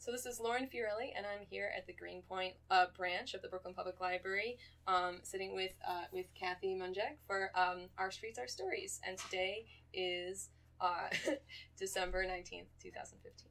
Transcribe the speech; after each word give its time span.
So 0.00 0.10
this 0.10 0.24
is 0.24 0.40
Lauren 0.40 0.64
Fiorelli, 0.64 1.12
and 1.14 1.26
I'm 1.26 1.46
here 1.50 1.70
at 1.76 1.86
the 1.86 1.92
Greenpoint 1.92 2.54
uh, 2.70 2.86
branch 2.96 3.34
of 3.34 3.42
the 3.42 3.48
Brooklyn 3.48 3.74
Public 3.74 4.00
Library, 4.00 4.56
um, 4.86 5.18
sitting 5.22 5.54
with 5.54 5.72
uh, 5.86 6.04
with 6.10 6.24
Kathy 6.34 6.68
Munjek 6.68 7.18
for 7.26 7.50
um, 7.54 7.80
Our 7.98 8.10
Streets, 8.10 8.38
Our 8.38 8.46
Stories. 8.48 8.98
And 9.06 9.18
today 9.18 9.66
is 9.92 10.48
uh, 10.80 11.08
December 11.78 12.24
19th, 12.24 12.68
2015. 12.82 13.50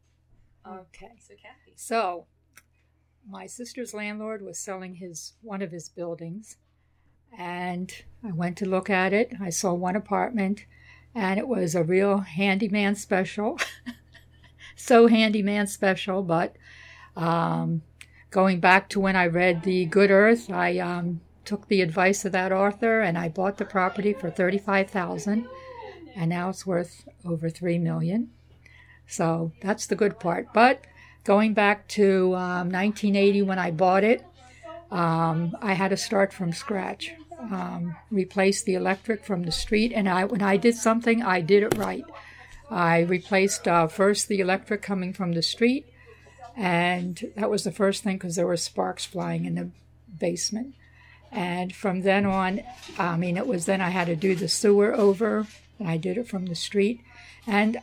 Um, 0.66 0.80
Okay. 0.88 1.12
So 1.20 1.36
Kathy. 1.36 1.74
So, 1.76 2.26
my 3.30 3.46
sister's 3.46 3.94
landlord 3.94 4.42
was 4.42 4.58
selling 4.58 4.96
his 4.96 5.34
one 5.44 5.62
of 5.62 5.70
his 5.70 5.88
buildings, 5.88 6.58
and 7.38 7.94
I 8.28 8.32
went 8.32 8.58
to 8.58 8.66
look 8.68 8.90
at 8.90 9.14
it. 9.14 9.34
I 9.40 9.52
saw 9.52 9.76
one 9.76 9.96
apartment, 9.96 10.66
and 11.14 11.38
it 11.38 11.48
was 11.48 11.76
a 11.76 11.84
real 11.84 12.22
handyman 12.22 12.96
special. 12.96 13.60
so 14.80 15.08
handyman 15.08 15.68
special, 15.68 16.24
but 16.24 16.56
um, 17.16 17.82
going 18.32 18.60
back 18.60 18.90
to 18.90 19.00
when 19.00 19.16
I 19.16 19.28
read 19.28 19.64
The 19.64 19.86
Good 19.86 20.10
Earth, 20.10 20.50
I 20.50 20.80
um, 20.80 21.22
took 21.44 21.68
the 21.68 21.82
advice 21.82 22.24
of 22.26 22.32
that 22.32 22.52
author, 22.52 23.02
and 23.02 23.18
I 23.18 23.30
bought 23.30 23.58
the 23.58 23.66
property 23.66 24.14
for 24.14 24.30
thirty-five 24.30 24.90
thousand, 24.90 25.48
and 26.16 26.30
now 26.30 26.50
it's 26.50 26.66
worth 26.66 27.06
over 27.26 27.50
three 27.50 27.78
million. 27.78 28.32
So 29.06 29.52
that's 29.62 29.88
the 29.88 29.96
good 29.96 30.20
part. 30.20 30.54
But 30.54 30.86
going 31.24 31.54
back 31.54 31.88
to 31.90 32.36
um, 32.36 32.70
1980 32.72 33.42
when 33.42 33.60
I 33.60 33.72
bought 33.72 34.04
it, 34.04 34.24
um, 34.92 35.58
I 35.62 35.74
had 35.74 35.90
to 35.90 35.98
start 35.98 36.32
from 36.32 36.54
scratch, 36.54 37.12
um, 37.40 37.96
replace 38.12 38.64
the 38.64 38.76
electric 38.76 39.26
from 39.26 39.44
the 39.44 39.52
street, 39.52 39.92
and 39.94 40.08
I 40.08 40.24
when 40.24 40.42
I 40.42 40.58
did 40.58 40.76
something, 40.76 41.22
I 41.22 41.42
did 41.42 41.64
it 41.64 41.78
right. 41.78 42.06
I 42.70 43.00
replaced 43.00 43.68
uh, 43.68 43.88
first 43.88 44.28
the 44.28 44.40
electric 44.40 44.82
coming 44.82 45.14
from 45.14 45.32
the 45.32 45.42
street, 45.42 45.88
and 46.56 47.32
that 47.36 47.50
was 47.50 47.64
the 47.64 47.72
first 47.72 48.04
thing 48.04 48.18
because 48.18 48.36
there 48.36 48.48
were 48.48 48.58
sparks 48.58 49.06
flying 49.06 49.46
in 49.46 49.56
the 49.56 49.72
basement. 50.20 50.76
And 51.32 51.76
from 51.76 52.02
then 52.02 52.26
on, 52.26 52.62
I 52.98 53.18
mean, 53.18 53.38
it 53.38 53.48
was 53.48 53.66
then 53.66 53.82
I 53.82 53.90
had 53.90 54.08
to 54.08 54.16
do 54.16 54.36
the 54.36 54.48
sewer 54.48 54.94
over, 54.94 55.48
and 55.78 55.88
I 55.88 55.98
did 55.98 56.18
it 56.18 56.28
from 56.28 56.46
the 56.46 56.56
street, 56.56 57.02
and 57.48 57.80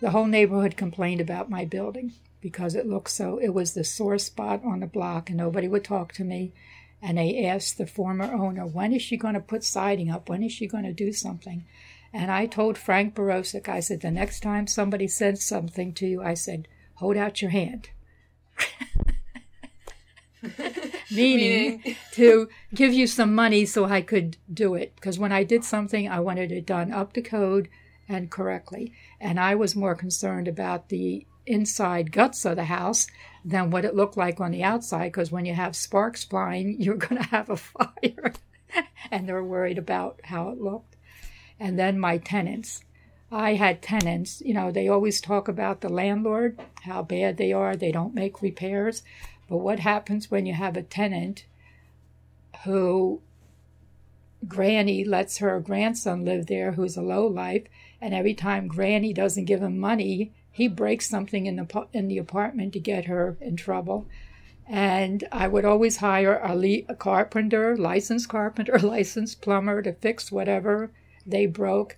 the 0.00 0.10
whole 0.10 0.26
neighborhood 0.26 0.76
complained 0.76 1.20
about 1.20 1.50
my 1.50 1.64
building 1.64 2.12
because 2.40 2.74
it 2.74 2.86
looked 2.86 3.10
so 3.10 3.38
it 3.38 3.48
was 3.48 3.72
the 3.72 3.82
sore 3.82 4.18
spot 4.18 4.62
on 4.64 4.80
the 4.80 4.86
block 4.86 5.30
and 5.30 5.38
nobody 5.38 5.66
would 5.66 5.84
talk 5.84 6.12
to 6.12 6.24
me. 6.24 6.52
And 7.02 7.18
they 7.18 7.44
asked 7.44 7.78
the 7.78 7.86
former 7.86 8.24
owner 8.24 8.66
when 8.66 8.92
is 8.92 9.02
she 9.02 9.16
going 9.16 9.34
to 9.34 9.40
put 9.40 9.64
siding 9.64 10.10
up? 10.10 10.28
When 10.28 10.42
is 10.42 10.52
she 10.52 10.66
going 10.66 10.84
to 10.84 10.92
do 10.92 11.12
something 11.12 11.64
and 12.16 12.30
i 12.30 12.46
told 12.46 12.78
frank 12.78 13.14
borosic 13.14 13.68
i 13.68 13.80
said 13.80 14.00
the 14.00 14.10
next 14.10 14.40
time 14.40 14.66
somebody 14.66 15.06
says 15.06 15.44
something 15.44 15.92
to 15.92 16.06
you 16.06 16.22
i 16.22 16.34
said 16.34 16.66
hold 16.94 17.16
out 17.16 17.42
your 17.42 17.50
hand 17.50 17.90
meaning 21.10 21.80
Meaning- 21.82 21.96
to 22.12 22.48
give 22.74 22.92
you 22.92 23.06
some 23.06 23.34
money 23.34 23.64
so 23.66 23.84
I 23.84 24.00
could 24.00 24.36
do 24.52 24.74
it. 24.74 24.94
Because 24.94 25.18
when 25.18 25.32
I 25.32 25.44
did 25.44 25.64
something, 25.64 26.08
I 26.08 26.20
wanted 26.20 26.52
it 26.52 26.66
done 26.66 26.92
up 26.92 27.12
to 27.14 27.22
code 27.22 27.68
and 28.08 28.30
correctly. 28.30 28.92
And 29.20 29.38
I 29.40 29.54
was 29.54 29.76
more 29.76 29.94
concerned 29.94 30.48
about 30.48 30.88
the 30.88 31.26
inside 31.46 32.12
guts 32.12 32.44
of 32.44 32.56
the 32.56 32.64
house 32.64 33.06
than 33.44 33.70
what 33.70 33.84
it 33.84 33.94
looked 33.94 34.16
like 34.16 34.40
on 34.40 34.50
the 34.50 34.64
outside. 34.64 35.12
Because 35.12 35.30
when 35.30 35.44
you 35.44 35.54
have 35.54 35.76
sparks 35.76 36.24
flying, 36.24 36.76
you're 36.80 36.96
going 36.96 37.22
to 37.22 37.28
have 37.28 37.50
a 37.50 37.56
fire. 37.56 38.32
and 39.10 39.28
they're 39.28 39.44
worried 39.44 39.78
about 39.78 40.20
how 40.24 40.48
it 40.50 40.60
looked. 40.60 40.95
And 41.58 41.78
then 41.78 41.98
my 41.98 42.18
tenants. 42.18 42.84
I 43.30 43.54
had 43.54 43.82
tenants, 43.82 44.40
you 44.44 44.54
know, 44.54 44.70
they 44.70 44.86
always 44.86 45.20
talk 45.20 45.48
about 45.48 45.80
the 45.80 45.88
landlord, 45.88 46.60
how 46.82 47.02
bad 47.02 47.38
they 47.38 47.52
are, 47.52 47.74
they 47.74 47.90
don't 47.90 48.14
make 48.14 48.40
repairs. 48.40 49.02
But 49.48 49.58
what 49.58 49.80
happens 49.80 50.30
when 50.30 50.46
you 50.46 50.54
have 50.54 50.76
a 50.76 50.82
tenant 50.82 51.44
who 52.64 53.20
Granny 54.46 55.04
lets 55.04 55.38
her 55.38 55.58
grandson 55.60 56.24
live 56.24 56.46
there 56.46 56.72
who's 56.72 56.96
a 56.96 57.02
lowlife, 57.02 57.64
and 58.00 58.14
every 58.14 58.34
time 58.34 58.68
Granny 58.68 59.12
doesn't 59.12 59.46
give 59.46 59.62
him 59.62 59.78
money, 59.78 60.32
he 60.52 60.68
breaks 60.68 61.08
something 61.08 61.46
in 61.46 61.56
the 61.56 61.86
in 61.92 62.08
the 62.08 62.18
apartment 62.18 62.72
to 62.74 62.80
get 62.80 63.06
her 63.06 63.36
in 63.40 63.56
trouble. 63.56 64.06
And 64.68 65.26
I 65.32 65.48
would 65.48 65.64
always 65.64 65.98
hire 65.98 66.38
a, 66.38 66.54
le- 66.54 66.86
a 66.88 66.94
carpenter, 66.94 67.76
licensed 67.76 68.28
carpenter, 68.28 68.78
licensed 68.82 69.40
plumber 69.40 69.82
to 69.82 69.92
fix 69.92 70.30
whatever 70.30 70.90
they 71.26 71.46
broke. 71.46 71.96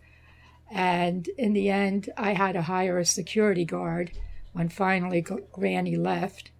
And 0.71 1.27
in 1.39 1.53
the 1.53 1.71
end, 1.71 2.11
I 2.16 2.34
had 2.34 2.53
to 2.53 2.62
hire 2.62 2.99
a 2.99 3.05
security 3.05 3.65
guard 3.65 4.12
when 4.53 4.69
finally 4.69 5.21
Granny 5.21 5.97
left 5.97 6.50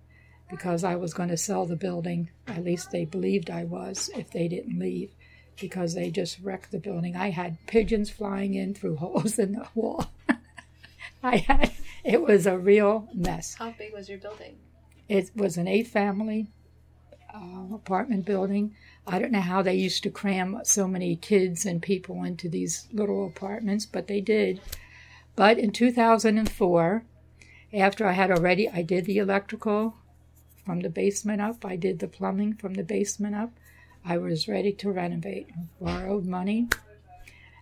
because 0.51 0.84
I 0.84 0.97
was 0.97 1.15
going 1.15 1.29
to 1.29 1.37
sell 1.37 1.67
the 1.67 1.77
building. 1.77 2.31
At 2.47 2.65
least 2.65 2.91
they 2.91 3.05
believed 3.05 3.51
I 3.51 3.65
was 3.65 4.11
if 4.17 4.31
they 4.31 4.49
didn't 4.49 4.79
leave 4.79 5.15
because 5.61 5.95
they 5.95 6.11
just 6.11 6.39
wrecked 6.41 6.71
the 6.71 6.79
building. 6.79 7.17
I 7.17 7.31
had 7.31 7.59
pigeons 7.67 8.11
flying 8.11 8.55
in 8.55 8.75
through 8.75 8.97
holes 8.99 9.39
in 9.39 9.53
the 9.53 9.67
wall. 9.75 10.06
I 11.23 11.37
had 11.37 11.73
it 12.05 12.23
was 12.23 12.47
a 12.47 12.56
real 12.56 13.09
mess. 13.12 13.55
How 13.55 13.73
big 13.73 13.93
was 13.93 14.09
your 14.09 14.19
building? 14.19 14.56
It 15.09 15.31
was 15.35 15.56
an 15.56 15.67
eight 15.67 15.89
family 15.89 16.49
uh, 17.35 17.75
apartment 17.75 18.25
building. 18.25 18.75
I 19.09 19.19
don't 19.19 19.33
know 19.33 19.41
how 19.41 19.63
they 19.63 19.75
used 19.75 20.03
to 20.03 20.11
cram 20.11 20.61
so 20.65 20.87
many 20.87 21.17
kids 21.17 21.65
and 21.65 21.81
people 21.81 22.23
into 22.25 22.49
these 22.49 22.87
little 22.93 23.27
apartments, 23.27 23.87
but 23.87 24.07
they 24.07 24.21
did. 24.21 24.61
But 25.35 25.59
in 25.59 25.71
2004, 25.73 27.05
after 27.73 28.07
I 28.07 28.13
had 28.13 28.31
already, 28.31 28.69
I 28.69 28.83
did 28.83 29.07
the 29.07 29.19
electrical 29.19 29.95
from 30.67 30.81
the 30.81 30.91
basement 30.91 31.41
up, 31.41 31.65
I 31.65 31.77
did 31.77 31.99
the 31.99 32.09
plumbing 32.09 32.55
from 32.55 32.75
the 32.75 32.85
basement 32.85 33.35
up. 33.35 33.53
I 34.05 34.19
was 34.19 34.49
ready 34.49 34.73
to 34.73 34.93
renovate, 34.93 35.49
borrowed 35.81 36.27
money, 36.27 36.69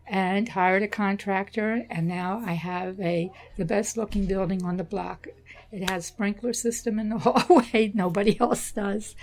and 0.09 0.49
hired 0.49 0.83
a 0.83 0.89
contractor. 0.89 1.87
And 1.89 2.09
now 2.09 2.43
I 2.45 2.55
have 2.55 2.99
a 3.01 3.31
the 3.57 3.65
best 3.65 3.97
looking 3.97 4.27
building 4.27 4.65
on 4.65 4.77
the 4.77 4.83
block. 4.83 5.29
It 5.71 5.89
has 5.89 6.07
sprinkler 6.07 6.53
system 6.53 6.99
in 6.99 7.11
the 7.11 7.19
hallway. 7.21 7.93
Nobody 7.95 8.41
else 8.41 8.73
does. 8.73 9.15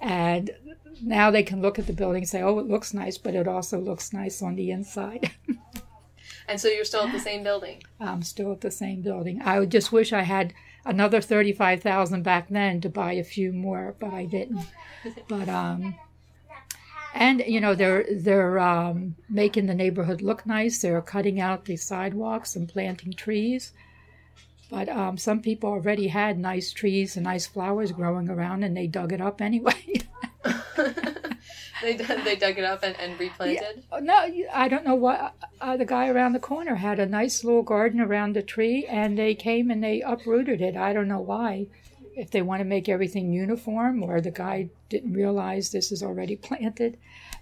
And 0.00 0.50
now 1.02 1.30
they 1.30 1.42
can 1.42 1.62
look 1.62 1.78
at 1.78 1.86
the 1.86 1.92
building 1.92 2.22
and 2.22 2.28
say, 2.28 2.42
"Oh, 2.42 2.58
it 2.58 2.66
looks 2.66 2.94
nice," 2.94 3.18
but 3.18 3.34
it 3.34 3.48
also 3.48 3.78
looks 3.78 4.12
nice 4.12 4.42
on 4.42 4.56
the 4.56 4.70
inside. 4.70 5.30
And 6.48 6.58
so 6.58 6.68
you're 6.68 6.86
still 6.86 7.02
at 7.02 7.12
the 7.12 7.20
same 7.20 7.42
building. 7.42 7.82
I'm 8.00 8.22
still 8.22 8.52
at 8.52 8.62
the 8.62 8.70
same 8.70 9.02
building. 9.02 9.42
I 9.44 9.60
would 9.60 9.70
just 9.70 9.92
wish 9.92 10.14
I 10.14 10.22
had 10.22 10.54
another 10.82 11.20
thirty-five 11.20 11.82
thousand 11.82 12.22
back 12.22 12.48
then 12.48 12.80
to 12.80 12.88
buy 12.88 13.12
a 13.12 13.22
few 13.22 13.52
more, 13.52 13.94
but 14.00 14.14
I 14.14 14.24
didn't. 14.24 14.64
But 15.28 15.48
um, 15.48 15.94
and 17.14 17.42
you 17.46 17.60
know 17.60 17.74
they're 17.74 18.04
they're 18.10 18.58
um, 18.58 19.14
making 19.28 19.66
the 19.66 19.74
neighborhood 19.74 20.22
look 20.22 20.46
nice. 20.46 20.80
They're 20.80 21.02
cutting 21.02 21.38
out 21.38 21.66
the 21.66 21.76
sidewalks 21.76 22.56
and 22.56 22.68
planting 22.68 23.12
trees. 23.12 23.72
But 24.70 24.88
um, 24.88 25.16
some 25.18 25.40
people 25.40 25.70
already 25.70 26.08
had 26.08 26.38
nice 26.38 26.72
trees 26.72 27.16
and 27.16 27.24
nice 27.24 27.46
flowers 27.46 27.92
growing 27.92 28.28
around, 28.28 28.64
and 28.64 28.76
they 28.76 28.86
dug 28.86 29.12
it 29.12 29.20
up 29.20 29.40
anyway. 29.40 30.02
they, 31.82 31.96
they 31.96 32.36
dug 32.36 32.58
it 32.58 32.64
up 32.64 32.82
and, 32.82 32.98
and 32.98 33.18
replanted. 33.18 33.84
No, 34.00 34.30
I 34.52 34.68
don't 34.68 34.84
know 34.84 34.94
what. 34.94 35.34
Uh, 35.60 35.76
the 35.76 35.84
guy 35.84 36.08
around 36.08 36.32
the 36.32 36.40
corner 36.40 36.76
had 36.76 36.98
a 36.98 37.06
nice 37.06 37.44
little 37.44 37.62
garden 37.62 38.00
around 38.00 38.34
the 38.34 38.42
tree, 38.42 38.86
and 38.86 39.18
they 39.18 39.34
came 39.34 39.70
and 39.70 39.82
they 39.82 40.00
uprooted 40.02 40.60
it. 40.60 40.76
I 40.76 40.92
don't 40.92 41.08
know 41.08 41.20
why. 41.20 41.66
If 42.16 42.32
they 42.32 42.42
want 42.42 42.60
to 42.60 42.64
make 42.64 42.88
everything 42.88 43.32
uniform, 43.32 44.02
or 44.02 44.20
the 44.20 44.32
guy 44.32 44.70
didn't 44.88 45.12
realize 45.12 45.70
this 45.70 45.92
is 45.92 46.02
already 46.02 46.34
planted. 46.36 46.96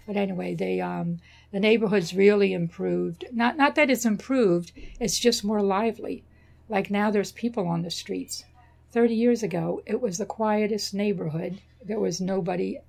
But 0.05 0.17
anyway, 0.17 0.53
they 0.53 0.79
um, 0.81 1.19
the 1.51 1.59
neighborhood's 1.59 2.13
really 2.13 2.53
improved. 2.53 3.25
Not 3.31 3.57
not 3.57 3.75
that 3.75 3.89
it's 3.89 4.05
improved. 4.05 4.71
It's 4.99 5.17
just 5.19 5.43
more 5.43 5.61
lively. 5.61 6.23
Like 6.69 6.91
now, 6.91 7.09
there's 7.09 7.31
people 7.31 7.67
on 7.67 7.81
the 7.81 7.89
streets. 7.89 8.45
Thirty 8.91 9.15
years 9.15 9.43
ago, 9.43 9.81
it 9.85 9.99
was 9.99 10.17
the 10.17 10.25
quietest 10.25 10.93
neighborhood. 10.93 11.59
There 11.83 11.99
was 11.99 12.21
nobody. 12.21 12.79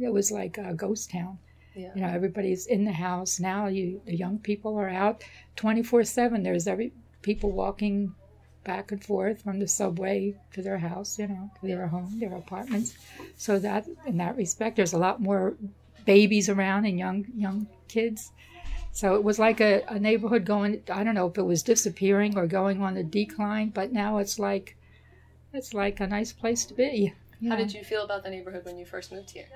It 0.00 0.12
was 0.12 0.30
like 0.30 0.58
a 0.58 0.74
ghost 0.74 1.10
town. 1.10 1.38
Yeah. 1.74 1.92
You 1.94 2.00
know, 2.00 2.08
everybody's 2.08 2.66
in 2.66 2.84
the 2.84 2.92
house 2.92 3.38
now. 3.38 3.66
You, 3.66 4.00
the 4.04 4.16
young 4.16 4.38
people 4.38 4.76
are 4.76 4.88
out 4.88 5.22
twenty 5.54 5.82
four 5.82 6.04
seven. 6.04 6.42
There's 6.42 6.66
every 6.66 6.92
people 7.22 7.52
walking 7.52 8.14
back 8.64 8.90
and 8.92 9.04
forth 9.04 9.42
from 9.42 9.60
the 9.60 9.68
subway 9.68 10.34
to 10.52 10.62
their 10.62 10.78
house. 10.78 11.18
You 11.18 11.28
know, 11.28 11.50
to 11.60 11.66
their 11.66 11.86
home, 11.86 12.18
their 12.18 12.34
apartments. 12.34 12.96
So 13.36 13.58
that, 13.60 13.86
in 14.06 14.16
that 14.18 14.36
respect, 14.36 14.76
there's 14.76 14.92
a 14.92 14.98
lot 14.98 15.20
more 15.20 15.56
babies 16.04 16.48
around 16.48 16.86
and 16.86 16.98
young 16.98 17.26
young 17.36 17.66
kids. 17.86 18.32
So 18.90 19.14
it 19.14 19.22
was 19.22 19.38
like 19.38 19.60
a, 19.60 19.82
a 19.88 19.98
neighborhood 20.00 20.44
going. 20.44 20.82
I 20.90 21.04
don't 21.04 21.14
know 21.14 21.28
if 21.28 21.38
it 21.38 21.42
was 21.42 21.62
disappearing 21.62 22.36
or 22.36 22.46
going 22.46 22.82
on 22.82 22.96
a 22.96 23.04
decline, 23.04 23.68
but 23.68 23.92
now 23.92 24.18
it's 24.18 24.38
like, 24.38 24.76
it's 25.52 25.74
like 25.74 26.00
a 26.00 26.06
nice 26.06 26.32
place 26.32 26.64
to 26.64 26.74
be. 26.74 27.12
How 27.46 27.56
did 27.56 27.72
you 27.72 27.84
feel 27.84 28.02
about 28.02 28.24
the 28.24 28.30
neighborhood 28.30 28.64
when 28.64 28.78
you 28.78 28.84
first 28.84 29.12
moved 29.12 29.30
here? 29.30 29.46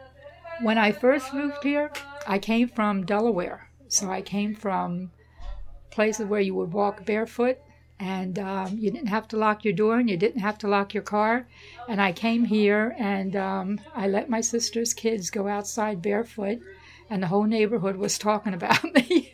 When 0.61 0.79
I 0.79 0.93
first 0.93 1.34
moved 1.34 1.62
here, 1.62 1.90
I 2.26 2.38
came 2.38 2.69
from 2.69 3.05
Delaware. 3.05 3.69
So 3.88 4.11
I 4.11 4.23
came 4.23 4.55
from 4.55 5.11
places 5.90 6.26
where 6.26 6.40
you 6.40 6.55
would 6.55 6.73
walk 6.73 7.05
barefoot 7.05 7.58
and 7.99 8.38
um, 8.38 8.79
you 8.79 8.90
didn't 8.90 9.08
have 9.08 9.29
to 9.29 9.37
lock 9.37 9.64
your 9.64 9.75
door 9.75 9.99
and 9.99 10.08
you 10.11 10.17
didn't 10.17 10.40
have 10.40 10.58
to 10.58 10.69
lock 10.69 10.94
your 10.94 11.02
car. 11.02 11.46
And 11.88 12.00
I 12.00 12.12
came 12.12 12.44
here 12.44 12.94
and 12.99 13.37
um, 13.37 13.81
I 13.94 14.08
let 14.08 14.29
my 14.29 14.40
sister's 14.40 14.94
kids 14.94 15.31
go 15.31 15.46
outside 15.46 16.02
barefoot, 16.02 16.61
and 17.11 17.23
the 17.23 17.29
whole 17.29 17.44
neighborhood 17.44 17.96
was 17.96 18.19
talking 18.19 18.55
about 18.55 18.82
me. 18.94 19.32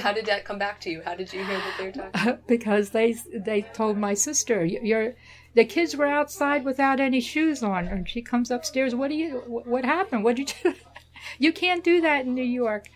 How, 0.00 0.12
did 0.12 0.26
that 0.26 0.44
come 0.44 0.58
back 0.58 0.80
to 0.82 0.90
you? 0.90 1.02
How 1.04 1.14
did 1.14 1.32
you 1.32 1.44
hear 1.44 1.58
that 1.58 1.74
they 1.78 1.86
were 1.86 1.92
talking? 1.92 2.38
because 2.46 2.90
they 2.90 3.14
they 3.34 3.62
told 3.62 3.96
my 3.96 4.14
sister, 4.14 4.64
"You're." 4.64 5.14
The 5.52 5.64
kids 5.64 5.96
were 5.96 6.06
outside 6.06 6.64
without 6.64 7.00
any 7.00 7.20
shoes 7.20 7.60
on, 7.60 7.88
and 7.88 8.08
she 8.08 8.22
comes 8.22 8.52
upstairs. 8.52 8.94
What 8.94 9.08
do 9.08 9.16
you? 9.16 9.42
What 9.46 9.84
happened? 9.84 10.22
What 10.22 10.36
did 10.36 10.54
you 10.62 10.72
do? 10.72 10.78
you 11.38 11.52
can't 11.52 11.82
do 11.82 12.00
that 12.02 12.24
in 12.24 12.34
New 12.34 12.44
York. 12.44 12.88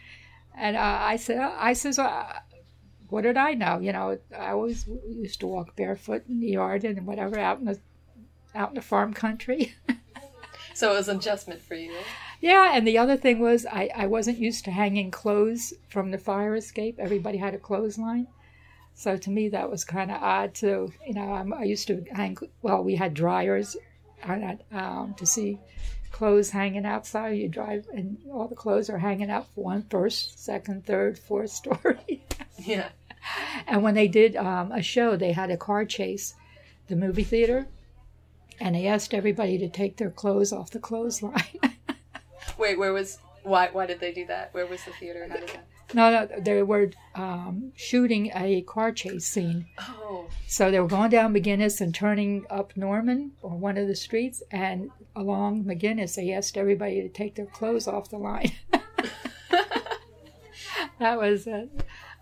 And 0.56 0.77
uh, 0.77 0.99
I 1.01 1.17
said, 1.17 1.39
I 1.39 1.73
says, 1.73 1.99
uh, 1.99 2.39
what 3.09 3.23
did 3.23 3.37
I 3.37 3.55
know? 3.55 3.81
You 3.81 3.93
know, 3.93 4.19
I 4.37 4.51
always 4.51 4.87
used 5.09 5.41
to 5.41 5.47
walk 5.47 5.77
barefoot 5.77 6.25
in 6.29 6.41
the 6.41 6.49
yard 6.49 6.85
and 6.85 7.06
whatever 7.06 7.39
out 7.39 7.59
in 7.59 7.65
the 7.65 7.81
out 8.55 8.71
in 8.71 8.75
the 8.77 8.83
farm 8.83 9.12
country. 9.12 9.75
so 10.75 10.93
it 10.93 10.97
was 10.97 11.09
an 11.09 11.19
adjustment 11.19 11.61
for 11.61 11.75
you. 11.75 11.93
Yeah, 12.44 12.73
and 12.75 12.87
the 12.87 12.99
other 12.99 13.17
thing 13.17 13.38
was 13.38 13.64
I, 13.64 13.88
I 13.96 14.06
wasn't 14.06 14.37
used 14.37 14.67
to 14.67 14.70
hanging 14.70 15.11
clothes 15.11 15.73
from 15.88 16.11
the 16.11 16.19
fire 16.19 16.55
escape. 16.55 16.96
Everybody 16.99 17.38
had 17.38 17.55
a 17.55 17.58
clothesline. 17.58 18.26
So 18.93 19.17
to 19.17 19.31
me, 19.31 19.49
that 19.49 19.70
was 19.70 19.82
kind 19.82 20.11
of 20.11 20.23
odd 20.23 20.52
too. 20.52 20.93
You 21.06 21.14
know, 21.14 21.32
I'm, 21.32 21.55
i 21.55 21.62
used 21.64 21.87
to 21.87 22.05
hang, 22.12 22.37
well, 22.61 22.85
we 22.85 22.96
had 22.96 23.14
dryers 23.14 23.79
um, 24.23 25.14
to 25.17 25.25
see 25.25 25.58
clothes 26.12 26.50
hanging 26.50 26.85
outside. 26.85 27.38
You 27.38 27.49
drive, 27.49 27.87
and 27.94 28.19
all 28.31 28.46
the 28.46 28.55
clothes 28.55 28.91
are 28.91 28.99
hanging 28.99 29.31
out 29.31 29.46
for 29.55 29.64
one, 29.64 29.87
first, 29.88 30.38
second, 30.38 30.85
third, 30.85 31.19
fourth 31.19 31.49
story. 31.49 32.26
yeah. 32.58 32.91
And 33.67 33.82
when 33.82 33.94
they 33.94 34.06
did 34.06 34.37
um, 34.37 34.70
a 34.70 34.82
show, 34.82 35.17
they 35.17 35.32
had 35.32 35.50
a 35.50 35.56
car 35.56 35.87
chase, 35.87 36.35
the 36.88 36.96
movie 36.96 37.25
theater, 37.25 37.69
and 38.61 38.75
they 38.75 38.87
asked 38.87 39.14
everybody 39.14 39.56
to 39.56 39.69
take 39.70 39.96
their 39.96 40.11
clothes 40.11 40.52
off 40.52 40.73
the 40.73 40.79
clothesline. 40.79 41.58
Wait, 42.59 42.79
where 42.79 42.93
was 42.93 43.19
why? 43.43 43.69
Why 43.73 43.87
did 43.87 44.01
they 44.01 44.12
do 44.12 44.27
that? 44.27 44.53
Where 44.53 44.67
was 44.67 44.85
the 44.85 44.93
theater? 44.93 45.27
How 45.29 45.37
did 45.37 45.49
that? 45.49 45.67
No, 45.93 46.11
no, 46.11 46.29
they 46.41 46.62
were 46.62 46.91
um, 47.15 47.73
shooting 47.77 48.33
a 48.35 48.62
car 48.62 48.91
chase 48.91 49.27
scene. 49.27 49.67
Oh. 49.79 50.27
So 50.47 50.71
they 50.71 50.81
were 50.81 50.89
going 50.89 51.11
down 51.11 51.35
McGuinness 51.35 51.81
and 51.81 51.95
turning 51.95 52.47
up 52.49 52.77
Norman 52.77 53.33
or 53.43 53.51
one 53.51 53.77
of 53.77 53.87
the 53.87 53.95
streets, 53.95 54.43
and 54.51 54.91
along 55.15 55.65
McGuinness, 55.65 56.17
they 56.17 56.33
asked 56.33 56.56
everybody 56.56 57.03
to 57.03 57.09
take 57.09 57.35
their 57.35 57.47
clothes 57.47 57.87
off 57.87 58.09
the 58.11 58.17
line. 58.17 58.53
that 60.99 61.19
was 61.19 61.47
uh, 61.47 61.67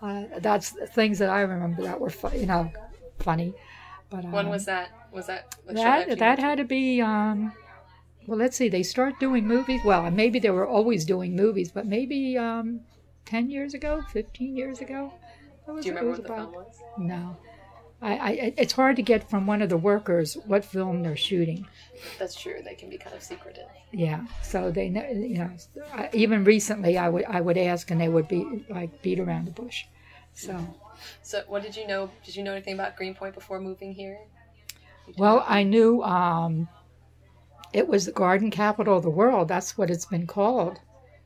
uh, 0.02 0.24
that's 0.40 0.70
things 0.94 1.18
that 1.20 1.30
I 1.30 1.42
remember 1.42 1.82
that 1.82 2.00
were 2.00 2.10
fu- 2.10 2.36
you 2.36 2.46
know 2.46 2.70
funny. 3.20 3.54
But 4.10 4.24
um, 4.24 4.32
when 4.32 4.48
was 4.48 4.64
that? 4.66 5.08
Was 5.12 5.26
that 5.28 5.56
that 5.66 6.08
that, 6.08 6.18
that 6.18 6.38
had 6.38 6.58
to 6.58 6.64
be 6.64 7.00
um, 7.00 7.52
well? 8.26 8.38
Let's 8.38 8.56
see. 8.56 8.68
They 8.68 8.82
start 8.82 9.18
doing 9.20 9.46
movies. 9.46 9.80
Well, 9.84 10.10
maybe 10.10 10.38
they 10.38 10.50
were 10.50 10.66
always 10.66 11.04
doing 11.04 11.36
movies, 11.36 11.70
but 11.72 11.86
maybe 11.86 12.38
um, 12.38 12.80
ten 13.24 13.50
years 13.50 13.74
ago, 13.74 14.02
fifteen 14.12 14.56
years 14.56 14.80
ago. 14.80 15.12
Do 15.66 15.74
you 15.82 15.94
remember 15.94 16.10
what 16.10 16.22
the 16.22 16.32
about. 16.32 16.52
film 16.52 16.54
was? 16.54 16.80
No. 16.98 17.36
I, 18.04 18.16
I, 18.16 18.54
it's 18.56 18.72
hard 18.72 18.96
to 18.96 19.02
get 19.02 19.30
from 19.30 19.46
one 19.46 19.62
of 19.62 19.68
the 19.68 19.76
workers 19.76 20.36
what 20.46 20.64
film 20.64 21.04
they're 21.04 21.16
shooting. 21.16 21.68
That's 22.18 22.34
true. 22.34 22.60
They 22.64 22.74
can 22.74 22.90
be 22.90 22.98
kind 22.98 23.14
of 23.14 23.22
secretive. 23.22 23.68
Yeah. 23.92 24.26
So 24.42 24.72
they, 24.72 24.88
know, 24.88 25.08
you 25.08 25.38
know, 25.38 25.50
even 26.12 26.42
recently, 26.42 26.98
I 26.98 27.08
would 27.08 27.24
I 27.26 27.40
would 27.40 27.56
ask, 27.56 27.90
and 27.92 28.00
they 28.00 28.08
would 28.08 28.26
be 28.26 28.64
like 28.68 29.02
beat 29.02 29.20
around 29.20 29.44
the 29.44 29.52
bush. 29.52 29.84
So. 30.32 30.58
So 31.22 31.42
what 31.46 31.62
did 31.62 31.76
you 31.76 31.86
know? 31.86 32.10
Did 32.24 32.34
you 32.36 32.42
know 32.42 32.52
anything 32.52 32.74
about 32.74 32.96
Greenpoint 32.96 33.34
before 33.34 33.60
moving 33.60 33.92
here? 33.92 34.18
Well, 35.16 35.44
I 35.46 35.62
knew 35.62 36.02
um, 36.02 36.68
it 37.72 37.88
was 37.88 38.06
the 38.06 38.12
garden 38.12 38.50
capital 38.50 38.96
of 38.96 39.02
the 39.02 39.10
world. 39.10 39.48
That's 39.48 39.76
what 39.78 39.90
it's 39.90 40.06
been 40.06 40.26
called. 40.26 40.80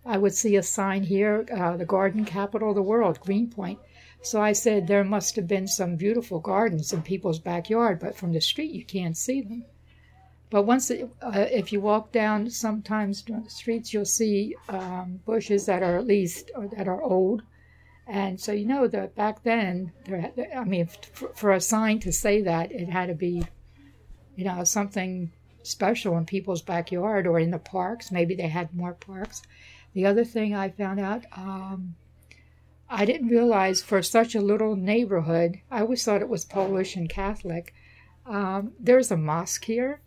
I 0.04 0.19
would 0.19 0.34
see 0.34 0.54
a 0.56 0.62
sign 0.62 1.02
here, 1.02 1.44
uh, 1.52 1.76
the 1.76 1.84
garden 1.84 2.25
capital 2.25 2.70
of 2.70 2.76
the 2.76 2.82
world, 2.82 3.20
Greenpoint. 3.20 3.81
So 4.22 4.40
I 4.40 4.52
said 4.52 4.87
there 4.87 5.04
must 5.04 5.37
have 5.37 5.48
been 5.48 5.66
some 5.66 5.96
beautiful 5.96 6.38
gardens 6.38 6.93
in 6.93 7.02
people's 7.02 7.38
backyard, 7.38 7.98
but 7.98 8.16
from 8.16 8.32
the 8.32 8.40
street 8.40 8.70
you 8.70 8.84
can't 8.84 9.16
see 9.16 9.40
them. 9.40 9.64
But 10.48 10.62
once, 10.62 10.90
it, 10.90 11.08
uh, 11.20 11.46
if 11.50 11.72
you 11.72 11.81
walk 11.81 12.12
down, 12.12 12.50
sometimes 12.50 13.22
the 13.22 13.43
streets 13.48 13.93
you'll 13.93 14.04
see 14.04 14.54
um, 14.69 15.20
bushes 15.26 15.66
that 15.66 15.82
are 15.82 15.96
at 15.96 16.06
least 16.06 16.52
that 16.76 16.87
are 16.87 17.02
old, 17.02 17.43
and 18.06 18.40
so 18.40 18.52
you 18.52 18.64
know 18.64 18.87
that 18.87 19.16
back 19.16 19.43
then, 19.43 19.93
there, 20.04 20.32
I 20.56 20.62
mean, 20.62 20.87
for, 21.12 21.28
for 21.34 21.52
a 21.52 21.60
sign 21.60 21.98
to 22.00 22.12
say 22.12 22.43
that, 22.43 22.70
it 22.70 22.88
had 22.88 23.06
to 23.08 23.14
be, 23.14 23.43
you 24.37 24.44
know, 24.44 24.62
something 24.62 25.32
special 25.66 26.16
in 26.16 26.26
people's 26.26 26.62
backyard 26.62 27.26
or 27.26 27.38
in 27.38 27.50
the 27.50 27.58
parks. 27.58 28.12
Maybe 28.12 28.34
they 28.34 28.48
had 28.48 28.74
more 28.74 28.94
parks. 28.94 29.42
The 29.92 30.06
other 30.06 30.24
thing 30.24 30.54
I 30.54 30.70
found 30.70 31.00
out. 31.00 31.24
Um, 31.32 31.96
I 32.88 33.04
didn't 33.04 33.28
realize 33.28 33.82
for 33.82 34.02
such 34.02 34.34
a 34.34 34.40
little 34.40 34.76
neighborhood, 34.76 35.60
I 35.70 35.80
always 35.80 36.04
thought 36.04 36.22
it 36.22 36.28
was 36.28 36.44
Polish 36.44 36.94
and 36.94 37.08
Catholic. 37.08 37.74
Um, 38.24 38.72
there's 38.78 39.10
a 39.10 39.16
mosque 39.16 39.64
here, 39.64 40.00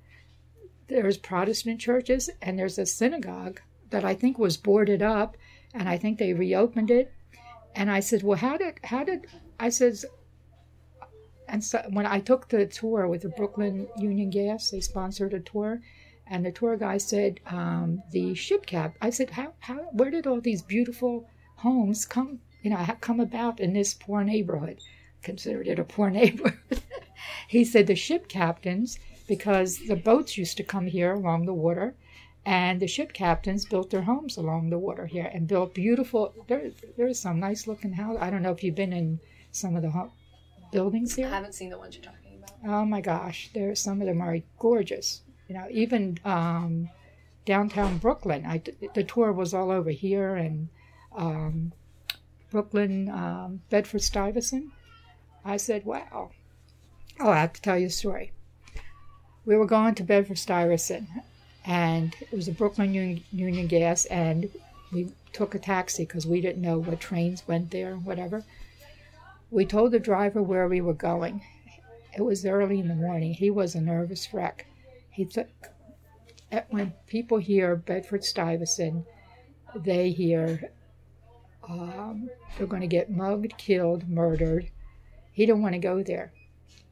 there's 0.88 1.18
Protestant 1.18 1.82
churches, 1.82 2.30
and 2.42 2.58
there's 2.58 2.80
a 2.80 2.86
synagogue 2.86 3.60
that 3.90 4.06
I 4.06 4.14
think 4.14 4.38
was 4.40 4.58
boarded 4.58 5.02
up, 5.02 5.36
and 5.74 5.90
I 5.90 5.98
think 5.98 6.18
they 6.18 6.34
reopened 6.34 6.90
it. 6.90 7.14
And 7.76 7.92
I 7.92 8.00
said, 8.00 8.24
Well, 8.24 8.38
how 8.38 8.58
did, 8.58 8.80
how 8.84 9.04
did, 9.04 9.28
I 9.60 9.70
said, 9.70 9.96
and 11.52 11.64
so 11.64 11.84
when 11.90 12.06
I 12.06 12.20
took 12.20 12.48
the 12.50 12.66
tour 12.66 13.08
with 13.08 13.24
the 13.24 13.30
Brooklyn 13.30 13.88
Union 13.98 14.30
Gas, 14.30 14.70
they 14.70 14.82
sponsored 14.82 15.34
a 15.34 15.40
tour, 15.40 15.82
and 16.28 16.46
the 16.46 16.52
tour 16.52 16.78
guy 16.78 16.98
said, 16.98 17.40
um, 17.48 18.04
The 18.12 18.36
ship 18.36 18.66
cap. 18.66 18.96
I 19.02 19.10
said, 19.10 19.32
how, 19.32 19.54
how, 19.60 19.80
where 19.92 20.12
did 20.12 20.28
all 20.28 20.42
these 20.42 20.62
beautiful 20.62 21.28
homes 21.58 22.06
come 22.06 22.40
you 22.62 22.70
know, 22.70 22.86
come 23.02 23.20
about 23.20 23.60
in 23.60 23.74
this 23.74 23.94
poor 23.94 24.24
neighborhood? 24.24 24.80
Considered 25.24 25.68
it 25.68 25.80
a 25.80 25.84
poor 25.84 26.10
neighborhood. 26.20 26.82
he 27.48 27.66
said 27.66 27.88
the 27.88 27.96
ship 27.96 28.28
captains, 28.28 29.00
because 29.28 29.88
the 29.88 29.96
boats 29.96 30.38
used 30.38 30.58
to 30.58 30.64
come 30.64 30.88
here 30.88 31.14
along 31.14 31.46
the 31.46 31.54
water, 31.54 31.96
and 32.46 32.80
the 32.80 32.88
ship 32.88 33.14
captains 33.14 33.66
built 33.66 33.90
their 33.90 34.02
homes 34.02 34.38
along 34.38 34.70
the 34.70 34.80
water 34.80 35.06
here 35.06 35.30
and 35.34 35.48
built 35.48 35.74
beautiful. 35.74 36.34
There, 36.48 36.72
there's 36.98 37.20
some 37.20 37.40
nice 37.40 37.68
looking 37.68 37.94
house. 37.94 38.18
I 38.20 38.30
don't 38.30 38.42
know 38.42 38.52
if 38.52 38.64
you've 38.64 38.76
been 38.76 38.94
in 38.94 39.20
some 39.52 39.76
of 39.76 39.82
the 39.82 39.92
buildings 40.72 41.16
here. 41.16 41.28
I 41.28 41.32
haven't 41.32 41.54
seen 41.54 41.70
the 41.70 41.78
ones 41.78 41.96
you're 41.96 42.04
talking 42.04 42.38
about. 42.38 42.52
Oh 42.66 42.86
my 42.86 43.02
gosh, 43.02 43.50
there 43.54 43.74
some 43.76 44.02
of 44.02 44.08
them 44.08 44.22
are 44.22 44.38
gorgeous. 44.58 45.22
You 45.48 45.56
know, 45.56 45.68
even 45.72 46.20
um, 46.26 46.90
downtown 47.46 47.98
Brooklyn. 47.98 48.46
I, 48.46 48.62
the 48.94 49.04
tour 49.04 49.32
was 49.32 49.54
all 49.54 49.72
over 49.72 49.90
here 49.90 50.36
and 50.36 50.70
um, 51.16 51.74
Brooklyn, 52.52 53.10
um, 53.10 53.62
Bedford 53.70 54.02
Stuyvesant. 54.02 54.72
I 55.44 55.58
said, 55.58 55.86
wow. 55.86 56.32
Oh, 57.20 57.30
I 57.30 57.40
have 57.40 57.54
to 57.54 57.62
tell 57.62 57.78
you 57.78 57.88
a 57.88 57.92
story. 57.92 58.32
We 59.46 59.56
were 59.56 59.66
going 59.66 59.96
to 59.96 60.04
Bedford 60.04 60.38
Stuyvesant, 60.38 61.10
and 61.66 62.16
it 62.22 62.32
was 62.32 62.48
a 62.48 62.52
Brooklyn 62.52 62.94
Union, 62.94 63.24
Union 63.32 63.68
Gas, 63.68 64.06
and 64.06 64.50
we 64.92 65.12
took 65.34 65.56
a 65.56 65.60
taxi 65.60 66.06
because 66.06 66.28
we 66.28 66.42
didn't 66.42 66.62
know 66.62 66.78
what 66.78 67.00
trains 67.00 67.48
went 67.48 67.72
there, 67.72 67.94
or 67.94 67.98
whatever. 67.98 68.44
We 69.52 69.66
told 69.66 69.92
the 69.92 70.00
driver 70.00 70.42
where 70.42 70.68
we 70.68 70.82
were 70.82 70.94
going. 70.94 71.42
It 72.16 72.22
was 72.22 72.46
early 72.46 72.80
in 72.80 72.88
the 72.88 72.96
morning. 72.96 73.34
He 73.34 73.50
was 73.50 73.76
a 73.76 73.82
nervous 73.82 74.34
wreck. 74.34 74.66
He 75.10 75.26
took, 75.26 75.48
when 76.70 76.94
people 77.08 77.38
hear 77.38 77.76
Bedford 77.76 78.24
Stuyvesant, 78.24 79.06
they 79.76 80.12
hear 80.12 80.72
um, 81.70 82.30
they're 82.58 82.68
going 82.68 82.82
to 82.82 82.88
get 82.88 83.12
mugged, 83.12 83.58
killed, 83.58 84.10
murdered. 84.10 84.70
He 85.32 85.46
didn't 85.46 85.62
want 85.62 85.74
to 85.74 85.80
go 85.80 86.02
there. 86.02 86.34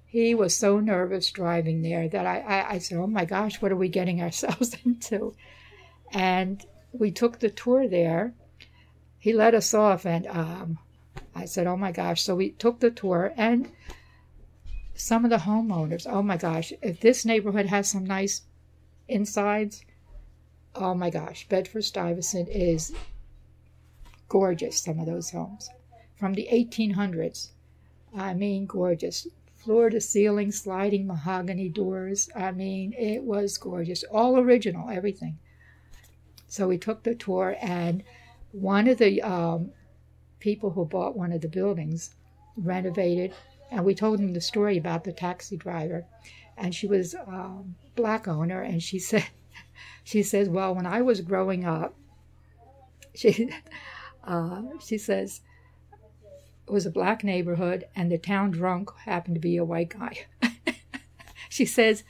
He 0.06 0.36
was 0.36 0.56
so 0.56 0.80
nervous 0.80 1.32
driving 1.32 1.82
there 1.82 2.08
that 2.08 2.26
I, 2.26 2.40
I, 2.40 2.72
I 2.74 2.78
said, 2.78 2.98
Oh 2.98 3.08
my 3.08 3.26
gosh, 3.26 3.62
what 3.62 3.72
are 3.72 3.78
we 3.78 3.90
getting 3.90 4.22
ourselves 4.24 4.76
into? 4.86 5.36
And 6.12 6.66
we 6.92 7.12
took 7.12 7.40
the 7.40 7.50
tour 7.50 7.88
there. 7.88 8.34
He 9.20 9.34
let 9.34 9.56
us 9.56 9.74
off, 9.74 10.06
and 10.06 10.26
um, 10.28 10.80
I 11.36 11.46
said, 11.46 11.68
Oh 11.68 11.78
my 11.78 11.92
gosh. 11.92 12.24
So 12.24 12.36
we 12.36 12.52
took 12.52 12.80
the 12.80 12.92
tour, 12.92 13.34
and 13.38 13.72
some 14.98 15.24
of 15.24 15.30
the 15.30 15.38
homeowners, 15.38 16.08
oh 16.10 16.24
my 16.24 16.38
gosh, 16.38 16.74
if 16.82 17.00
this 17.00 17.24
neighborhood 17.24 17.68
has 17.68 17.90
some 17.90 18.04
nice 18.04 18.42
insides, 19.08 19.86
oh 20.74 20.96
my 20.96 21.10
gosh, 21.10 21.48
Bedford 21.48 21.84
Stuyvesant 21.84 22.50
is 22.50 22.94
gorgeous, 24.28 24.80
some 24.80 25.00
of 25.00 25.06
those 25.06 25.30
homes. 25.30 25.70
From 26.16 26.34
the 26.34 26.48
1800s. 26.52 27.50
I 28.16 28.34
mean, 28.34 28.66
gorgeous. 28.66 29.28
Floor 29.56 29.92
to 29.92 30.02
ceiling, 30.02 30.52
sliding 30.52 31.06
mahogany 31.06 31.70
doors. 31.70 32.30
I 32.36 32.52
mean, 32.52 32.94
it 32.94 33.24
was 33.24 33.58
gorgeous. 33.58 34.04
All 34.04 34.40
original, 34.40 34.90
everything. 34.90 35.38
So 36.48 36.68
we 36.68 36.78
took 36.78 37.04
the 37.04 37.14
tour, 37.14 37.56
and 37.62 38.04
one 38.52 38.88
of 38.88 38.98
the 38.98 39.22
um, 39.22 39.72
people 40.40 40.72
who 40.72 40.86
bought 40.86 41.18
one 41.18 41.32
of 41.32 41.42
the 41.42 41.48
buildings 41.48 42.16
renovated 42.56 43.34
and 43.72 43.84
we 43.84 43.94
told 43.94 44.20
him 44.20 44.34
the 44.34 44.42
story 44.42 44.78
about 44.78 45.04
the 45.04 45.12
taxi 45.12 45.58
driver, 45.58 46.06
and 46.56 46.74
she 46.74 46.88
was 46.88 47.14
a 47.14 47.30
um, 47.30 47.76
black 47.96 48.28
owner, 48.28 48.62
and 48.62 48.82
she 48.82 49.00
said, 49.00 49.26
she 50.04 50.24
says, 50.24 50.50
well, 50.50 50.74
when 50.74 50.86
I 50.86 51.02
was 51.02 51.22
growing 51.22 51.66
up, 51.66 51.96
she, 53.16 53.50
uh, 54.24 54.62
she 54.80 54.98
says, 54.98 55.42
it 56.68 56.72
was 56.72 56.86
a 56.86 56.92
black 56.92 57.24
neighborhood, 57.24 57.86
and 57.96 58.12
the 58.12 58.18
town 58.18 58.52
drunk 58.52 58.92
happened 59.06 59.36
to 59.36 59.42
be 59.42 59.58
a 59.58 59.66
white 59.66 59.90
guy. 59.90 60.26
she 61.50 61.66
says, 61.66 62.04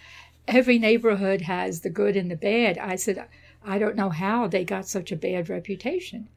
every 0.47 0.79
neighborhood 0.79 1.41
has 1.41 1.81
the 1.81 1.89
good 1.89 2.15
and 2.15 2.29
the 2.29 2.35
bad. 2.35 2.77
I 2.77 2.95
said, 2.95 3.27
I 3.63 3.77
don't 3.77 3.95
know 3.95 4.09
how 4.09 4.47
they 4.47 4.63
got 4.63 4.87
such 4.87 5.11
a 5.11 5.15
bad 5.15 5.49
reputation. 5.49 6.29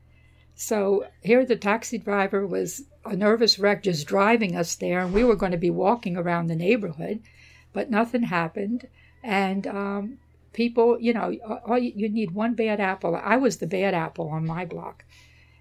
So 0.61 1.07
here 1.23 1.47
the 1.47 1.57
taxi 1.57 1.97
driver 1.97 2.47
was 2.47 2.85
a 3.07 3.17
nervous 3.17 3.59
wreck 3.59 3.83
just 3.83 4.07
driving 4.07 4.55
us 4.55 4.75
there, 4.75 5.01
and 5.01 5.15
we 5.15 5.25
were 5.25 5.35
going 5.35 5.53
to 5.53 5.59
be 5.59 5.71
walking 5.71 6.19
around 6.19 6.49
the 6.49 6.55
neighborhood, 6.55 7.23
but 7.73 7.91
nothing 7.91 8.25
happened. 8.25 8.87
And 9.23 9.67
um, 9.67 10.19
people, 10.53 11.01
you 11.01 11.15
know, 11.15 11.35
all 11.65 11.79
you, 11.79 12.11
need 12.11 12.33
one 12.33 12.53
bad 12.53 12.79
apple. 12.79 13.17
I 13.17 13.39
was 13.39 13.57
the 13.57 13.67
bad 13.67 13.95
apple 13.95 14.29
on 14.29 14.45
my 14.47 14.67
block. 14.67 15.03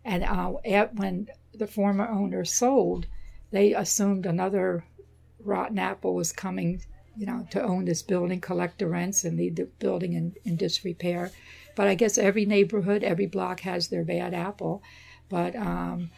And 0.04 0.26
uh, 0.26 0.56
at, 0.66 0.96
when 0.96 1.30
the 1.54 1.68
former 1.68 2.06
owner 2.06 2.44
sold, 2.44 3.08
they 3.52 3.74
assumed 3.74 4.26
another 4.26 4.84
rotten 5.40 5.80
apple 5.80 6.14
was 6.14 6.34
coming, 6.34 6.82
you 7.16 7.26
know, 7.26 7.48
to 7.52 7.64
own 7.64 7.86
this 7.86 8.02
building, 8.02 8.42
collect 8.42 8.80
the 8.80 8.88
rents, 8.88 9.24
and 9.24 9.38
leave 9.38 9.56
the 9.56 9.70
building 9.80 10.12
in, 10.12 10.36
in 10.44 10.58
disrepair. 10.58 11.32
But 11.76 11.88
I 11.88 11.96
guess 11.96 12.18
every 12.18 12.46
neighborhood, 12.46 13.04
every 13.04 13.28
block 13.28 13.62
has 13.62 13.88
their 13.88 14.04
bad 14.04 14.34
apple. 14.34 14.82
But 15.30 15.56
um, 15.56 16.12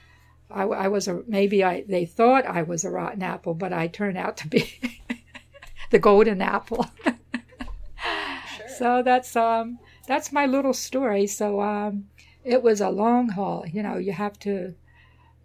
I, 0.49 0.63
I, 0.63 0.87
was 0.87 1.07
a 1.07 1.21
maybe 1.27 1.63
I 1.63 1.81
they 1.81 2.05
thought 2.05 2.45
I 2.45 2.63
was 2.63 2.83
a 2.83 2.89
rotten 2.89 3.21
apple, 3.21 3.53
but 3.53 3.73
I 3.73 3.87
turned 3.87 4.17
out 4.17 4.37
to 4.37 4.47
be 4.47 5.01
the 5.91 5.99
golden 5.99 6.41
apple. 6.41 6.85
sure. 7.05 8.69
So 8.77 9.03
that's 9.03 9.35
um 9.35 9.79
that's 10.07 10.31
my 10.31 10.45
little 10.45 10.73
story. 10.73 11.27
So 11.27 11.61
um, 11.61 12.07
it 12.43 12.63
was 12.63 12.81
a 12.81 12.89
long 12.89 13.29
haul. 13.29 13.65
You 13.67 13.83
know, 13.83 13.97
you 13.97 14.11
have 14.13 14.37
to 14.39 14.75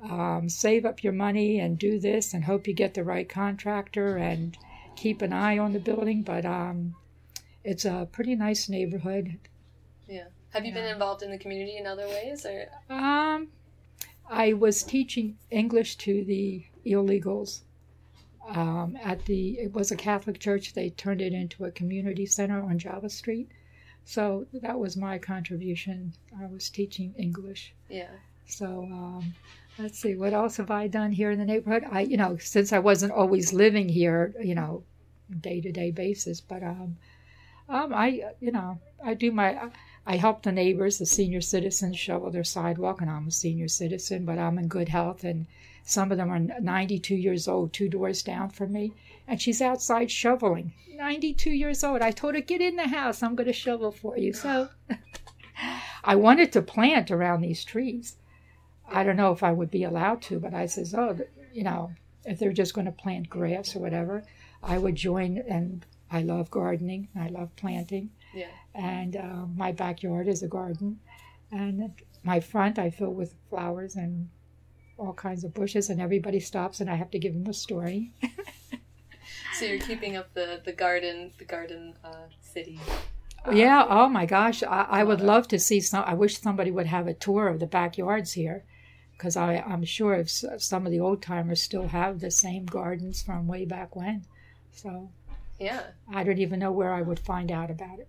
um, 0.03 0.49
save 0.49 0.85
up 0.85 1.03
your 1.03 1.13
money 1.13 1.59
and 1.61 1.79
do 1.79 1.99
this 1.99 2.35
and 2.35 2.45
hope 2.45 2.67
you 2.67 2.75
get 2.75 2.95
the 2.95 3.05
right 3.05 3.29
contractor 3.29 4.17
and 4.17 4.57
keep 4.97 5.23
an 5.23 5.33
eye 5.33 5.59
on 5.59 5.73
the 5.73 5.79
building. 5.79 6.23
But 6.23 6.45
um, 6.45 6.95
it's 7.65 7.85
a 7.85 8.09
pretty 8.11 8.35
nice 8.35 8.69
neighborhood. 8.69 9.39
Yeah. 10.09 10.25
Have 10.51 10.65
you 10.65 10.73
yeah. 10.73 10.81
been 10.81 10.93
involved 10.93 11.23
in 11.23 11.31
the 11.31 11.39
community 11.39 11.77
in 11.77 11.87
other 11.87 12.07
ways, 12.07 12.47
or? 12.47 12.67
Um, 12.89 13.49
I 14.29 14.53
was 14.53 14.83
teaching 14.83 15.37
English 15.51 15.97
to 15.97 16.25
the 16.25 16.65
illegals. 16.85 17.61
Um, 18.49 18.97
at 19.03 19.25
the 19.25 19.59
it 19.59 19.73
was 19.73 19.91
a 19.91 19.97
Catholic 19.97 20.39
church. 20.39 20.73
They 20.73 20.91
turned 20.91 21.21
it 21.21 21.33
into 21.33 21.65
a 21.65 21.71
community 21.73 22.27
center 22.27 22.63
on 22.63 22.79
Java 22.79 23.11
Street. 23.11 23.49
So 24.05 24.47
that 24.53 24.79
was 24.79 24.97
my 24.97 25.19
contribution. 25.19 26.13
I 26.41 26.47
was 26.47 26.71
teaching 26.71 27.13
English. 27.19 27.75
Yeah. 27.89 28.11
So 28.47 28.85
um, 28.85 29.35
let's 29.79 29.99
see, 29.99 30.15
what 30.15 30.33
else 30.33 30.57
have 30.59 30.71
I 30.71 30.87
done 30.87 31.11
here 31.11 31.33
in 31.33 31.39
the 31.39 31.45
neighborhood? 31.45 31.85
I, 31.91 32.03
you 32.03 32.17
know, 32.17 32.37
since 32.39 32.73
I 32.73 32.79
wasn't 32.79 33.13
always 33.13 33.53
living 33.53 33.89
here, 33.89 34.33
you 34.41 34.55
know, 34.55 34.85
day 35.41 35.61
to 35.61 35.73
day 35.73 35.91
basis, 35.91 36.41
but 36.41 36.63
um, 36.63 36.97
um, 37.69 37.93
I, 37.93 38.33
you 38.41 38.53
know, 38.53 38.79
I 39.05 39.15
do 39.15 39.33
my. 39.33 39.57
I 39.57 39.71
help 40.15 40.43
the 40.43 40.53
neighbors, 40.53 40.99
the 40.99 41.07
senior 41.07 41.41
citizens, 41.41 41.99
shovel 41.99 42.31
their 42.31 42.45
sidewalk, 42.45 43.01
and 43.01 43.11
I'm 43.11 43.27
a 43.27 43.33
senior 43.33 43.67
citizen, 43.67 44.25
but 44.25 44.39
I'm 44.39 44.57
in 44.57 44.69
good 44.69 44.89
health, 44.89 45.25
and 45.25 45.47
some 45.83 46.13
of 46.13 46.19
them 46.19 46.31
are 46.31 46.39
92 46.39 47.17
years 47.17 47.49
old, 47.49 47.73
two 47.73 47.89
doors 47.89 48.23
down 48.23 48.51
from 48.51 48.73
me, 48.73 48.93
and 49.27 49.43
she's 49.43 49.61
outside 49.61 50.11
shoveling. 50.11 50.73
92 50.95 51.51
years 51.51 51.83
old. 51.83 52.03
I 52.03 52.13
told 52.13 52.37
her, 52.37 52.41
get 52.41 52.61
in 52.61 52.77
the 52.77 52.89
house. 52.89 53.23
I'm 53.23 53.35
going 53.35 53.49
to 53.49 53.53
shovel 53.53 53.91
for 53.91 54.17
you. 54.17 54.33
So 54.33 54.69
I 56.05 56.15
wanted 56.15 56.53
to 56.53 56.63
plant 56.63 57.11
around 57.11 57.41
these 57.41 57.65
trees. 57.65 58.17
I 58.89 59.03
don't 59.03 59.17
know 59.17 59.33
if 59.33 59.43
I 59.43 59.53
would 59.53 59.71
be 59.71 59.85
allowed 59.85 60.23
to, 60.23 60.39
but 60.39 60.55
I 60.55 60.67
says, 60.67 60.95
oh, 60.95 61.19
you 61.53 61.65
know, 61.65 61.93
if 62.25 62.39
they're 62.39 62.53
just 62.53 62.75
going 62.75 62.87
to 62.87 62.93
plant 62.93 63.29
grass 63.29 63.75
or 63.75 63.81
whatever, 63.81 64.23
I 64.63 64.79
would 64.79 64.95
join. 64.95 65.39
And 65.39 65.85
I 66.11 66.23
love 66.23 66.51
gardening. 66.51 67.09
I 67.19 67.29
love 67.29 67.55
planting. 67.57 68.11
Yeah. 68.37 68.51
And 68.75 69.17
uh, 69.17 69.47
my 69.57 69.73
backyard 69.73 70.29
is 70.29 70.43
a 70.43 70.49
garden, 70.49 71.01
and 71.51 71.93
my 72.23 72.41
front 72.41 72.79
I 72.79 72.91
fill 72.91 73.15
with 73.15 73.35
flowers 73.49 73.97
and 73.97 74.29
all 74.99 75.15
kinds 75.15 75.43
of 75.43 75.55
bushes. 75.55 75.89
And 75.89 76.01
everybody 76.01 76.39
stops, 76.41 76.81
and 76.81 76.91
I 76.91 76.95
have 76.97 77.11
to 77.13 77.19
give 77.19 77.33
them 77.33 77.47
a 77.47 77.55
story. 77.55 78.13
so 79.59 79.65
you're 79.65 79.81
keeping 79.81 80.17
up 80.17 80.35
the 80.35 80.61
the 80.65 80.73
garden, 80.73 81.33
the 81.39 81.47
garden 81.47 81.95
uh, 82.05 82.27
city. 82.43 82.79
Um, 83.47 83.57
yeah. 83.57 83.87
Oh 83.89 84.09
my 84.09 84.27
gosh, 84.27 84.63
I, 84.63 84.87
I 84.91 85.05
would 85.05 85.23
love 85.23 85.49
to 85.49 85.59
see 85.59 85.81
some. 85.81 86.05
I 86.07 86.15
wish 86.15 86.39
somebody 86.39 86.71
would 86.71 86.87
have 86.87 87.07
a 87.07 87.15
tour 87.15 87.49
of 87.49 87.59
the 87.59 87.67
backyards 87.67 88.33
here 88.35 88.65
because 89.17 89.37
I'm 89.37 89.85
sure 89.85 90.15
if 90.15 90.29
some 90.29 90.85
of 90.85 90.93
the 90.93 91.01
old 91.01 91.23
timers 91.23 91.63
still 91.63 91.89
have 91.89 92.21
the 92.21 92.31
same 92.31 92.67
gardens 92.67 93.23
from 93.23 93.47
way 93.47 93.65
back 93.65 93.97
when. 93.97 94.27
So, 94.73 95.09
yeah, 95.59 95.85
I 96.13 96.23
don't 96.23 96.39
even 96.39 96.59
know 96.59 96.73
where 96.73 96.93
I 96.93 97.01
would 97.01 97.19
find 97.19 97.51
out 97.51 97.71
about 97.71 97.99
it. 97.99 98.09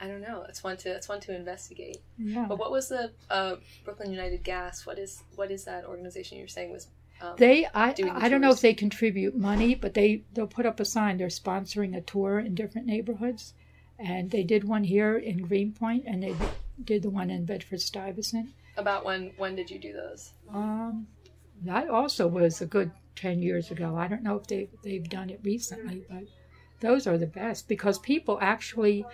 I 0.00 0.08
don't 0.08 0.20
know. 0.20 0.44
It's 0.48 0.62
one 0.62 0.76
to 0.78 0.90
it's 0.90 1.08
one 1.08 1.20
to 1.20 1.34
investigate. 1.34 1.98
Yeah. 2.18 2.46
But 2.48 2.58
what 2.58 2.70
was 2.70 2.88
the 2.88 3.12
uh, 3.30 3.56
Brooklyn 3.84 4.10
United 4.10 4.42
Gas? 4.42 4.84
What 4.86 4.98
is 4.98 5.22
what 5.34 5.50
is 5.50 5.64
that 5.64 5.84
organization 5.84 6.38
you're 6.38 6.48
saying 6.48 6.70
was? 6.70 6.88
Um, 7.20 7.34
they 7.38 7.66
I 7.74 7.92
the 7.92 8.10
I 8.10 8.28
don't 8.28 8.42
know 8.42 8.50
if 8.50 8.60
they 8.60 8.74
contribute 8.74 9.36
money, 9.36 9.74
but 9.74 9.94
they 9.94 10.22
they'll 10.34 10.46
put 10.46 10.66
up 10.66 10.80
a 10.80 10.84
sign. 10.84 11.16
They're 11.16 11.28
sponsoring 11.28 11.96
a 11.96 12.02
tour 12.02 12.38
in 12.38 12.54
different 12.54 12.86
neighborhoods, 12.86 13.54
and 13.98 14.30
they 14.30 14.42
did 14.42 14.64
one 14.64 14.84
here 14.84 15.16
in 15.16 15.38
Greenpoint, 15.38 16.04
and 16.06 16.22
they 16.22 16.34
did 16.82 17.02
the 17.02 17.10
one 17.10 17.30
in 17.30 17.46
Bedford 17.46 17.80
Stuyvesant. 17.80 18.50
About 18.76 19.04
when 19.06 19.32
when 19.38 19.56
did 19.56 19.70
you 19.70 19.78
do 19.78 19.94
those? 19.94 20.32
Um, 20.52 21.06
that 21.62 21.88
also 21.88 22.28
was 22.28 22.60
a 22.60 22.66
good 22.66 22.90
ten 23.14 23.40
years 23.40 23.70
ago. 23.70 23.96
I 23.96 24.08
don't 24.08 24.22
know 24.22 24.36
if 24.36 24.46
they 24.46 24.68
they've 24.84 25.08
done 25.08 25.30
it 25.30 25.40
recently, 25.42 26.04
but 26.10 26.24
those 26.80 27.06
are 27.06 27.16
the 27.16 27.26
best 27.26 27.66
because 27.66 27.98
people 27.98 28.38
actually 28.42 29.06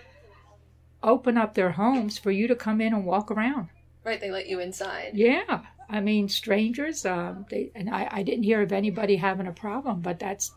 open 1.03 1.37
up 1.37 1.53
their 1.53 1.71
homes 1.71 2.17
for 2.17 2.31
you 2.31 2.47
to 2.47 2.55
come 2.55 2.81
in 2.81 2.93
and 2.93 3.05
walk 3.05 3.29
around. 3.29 3.69
Right, 4.03 4.19
they 4.19 4.31
let 4.31 4.47
you 4.47 4.59
inside. 4.59 5.11
Yeah, 5.13 5.61
I 5.89 6.01
mean 6.01 6.27
strangers. 6.29 7.05
Um, 7.05 7.45
they 7.49 7.71
and 7.75 7.89
I, 7.89 8.07
I 8.11 8.23
didn't 8.23 8.43
hear 8.43 8.61
of 8.61 8.71
anybody 8.71 9.15
having 9.15 9.47
a 9.47 9.51
problem, 9.51 10.01
but 10.01 10.19
that's, 10.19 10.51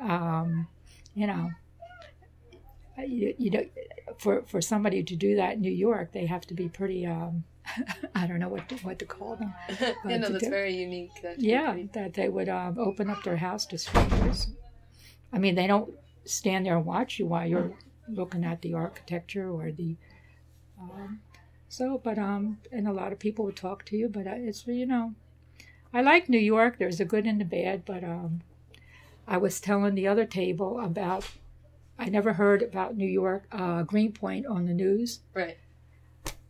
um, 0.00 0.68
you 1.14 1.26
know, 1.26 1.50
you, 2.98 3.34
you 3.38 3.50
know, 3.50 3.64
for 4.18 4.42
for 4.42 4.60
somebody 4.60 5.02
to 5.02 5.16
do 5.16 5.36
that 5.36 5.54
in 5.54 5.60
New 5.60 5.72
York, 5.72 6.12
they 6.12 6.26
have 6.26 6.46
to 6.46 6.54
be 6.54 6.68
pretty. 6.68 7.06
Um, 7.06 7.44
I 8.14 8.26
don't 8.26 8.38
know 8.38 8.48
what 8.48 8.68
to, 8.68 8.76
what 8.76 8.98
to 8.98 9.04
call 9.04 9.36
them. 9.36 9.54
you 10.04 10.18
know, 10.18 10.28
that's 10.28 10.44
do, 10.44 10.50
very 10.50 10.74
unique. 10.74 11.10
That's 11.22 11.42
yeah, 11.42 11.76
that 11.92 12.14
they 12.14 12.28
would 12.28 12.48
um, 12.48 12.78
open 12.78 13.10
up 13.10 13.22
their 13.22 13.36
house 13.36 13.66
to 13.66 13.78
strangers. 13.78 14.48
I 15.32 15.38
mean, 15.38 15.54
they 15.54 15.66
don't 15.66 15.92
stand 16.24 16.66
there 16.66 16.76
and 16.76 16.86
watch 16.86 17.18
you 17.18 17.26
while 17.26 17.46
you're 17.46 17.72
looking 18.14 18.44
at 18.44 18.62
the 18.62 18.74
architecture 18.74 19.50
or 19.50 19.70
the 19.72 19.96
um, 20.80 21.20
so 21.68 22.00
but 22.02 22.18
um 22.18 22.58
and 22.72 22.88
a 22.88 22.92
lot 22.92 23.12
of 23.12 23.18
people 23.18 23.44
would 23.44 23.56
talk 23.56 23.84
to 23.84 23.96
you 23.96 24.08
but 24.08 24.26
it's 24.26 24.66
you 24.66 24.86
know 24.86 25.14
i 25.92 26.00
like 26.00 26.28
new 26.28 26.38
york. 26.38 26.78
There's 26.78 27.00
a 27.00 27.04
good 27.04 27.26
and 27.26 27.40
a 27.40 27.44
bad 27.44 27.84
but 27.84 28.02
um 28.04 28.40
i 29.26 29.36
was 29.36 29.60
telling 29.60 29.94
the 29.94 30.08
other 30.08 30.24
table 30.24 30.80
about 30.80 31.28
i 31.98 32.06
never 32.06 32.34
heard 32.34 32.62
about 32.62 32.96
new 32.96 33.06
york 33.06 33.44
uh, 33.52 33.82
greenpoint 33.82 34.46
on 34.46 34.66
the 34.66 34.74
news. 34.74 35.20
Right. 35.34 35.58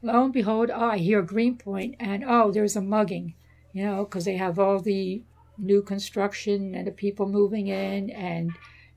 Lo 0.02 0.25
and 0.25 0.33
behold 0.33 0.71
oh 0.73 0.90
i 0.90 0.99
hear 0.99 1.23
greenpoint 1.23 1.97
and 2.00 2.25
oh 2.26 2.50
there's 2.50 2.76
a 2.76 2.81
mugging 2.81 3.35
you 3.73 3.85
know 3.85 4.05
because 4.05 4.25
they 4.25 4.37
have 4.37 4.59
all 4.59 4.81
the 4.81 5.23
new 5.59 5.83
construction 5.83 6.75
and 6.75 6.87
the 6.87 6.93
people 6.93 7.29
moving 7.29 7.69
in 7.69 8.11
and 8.11 8.52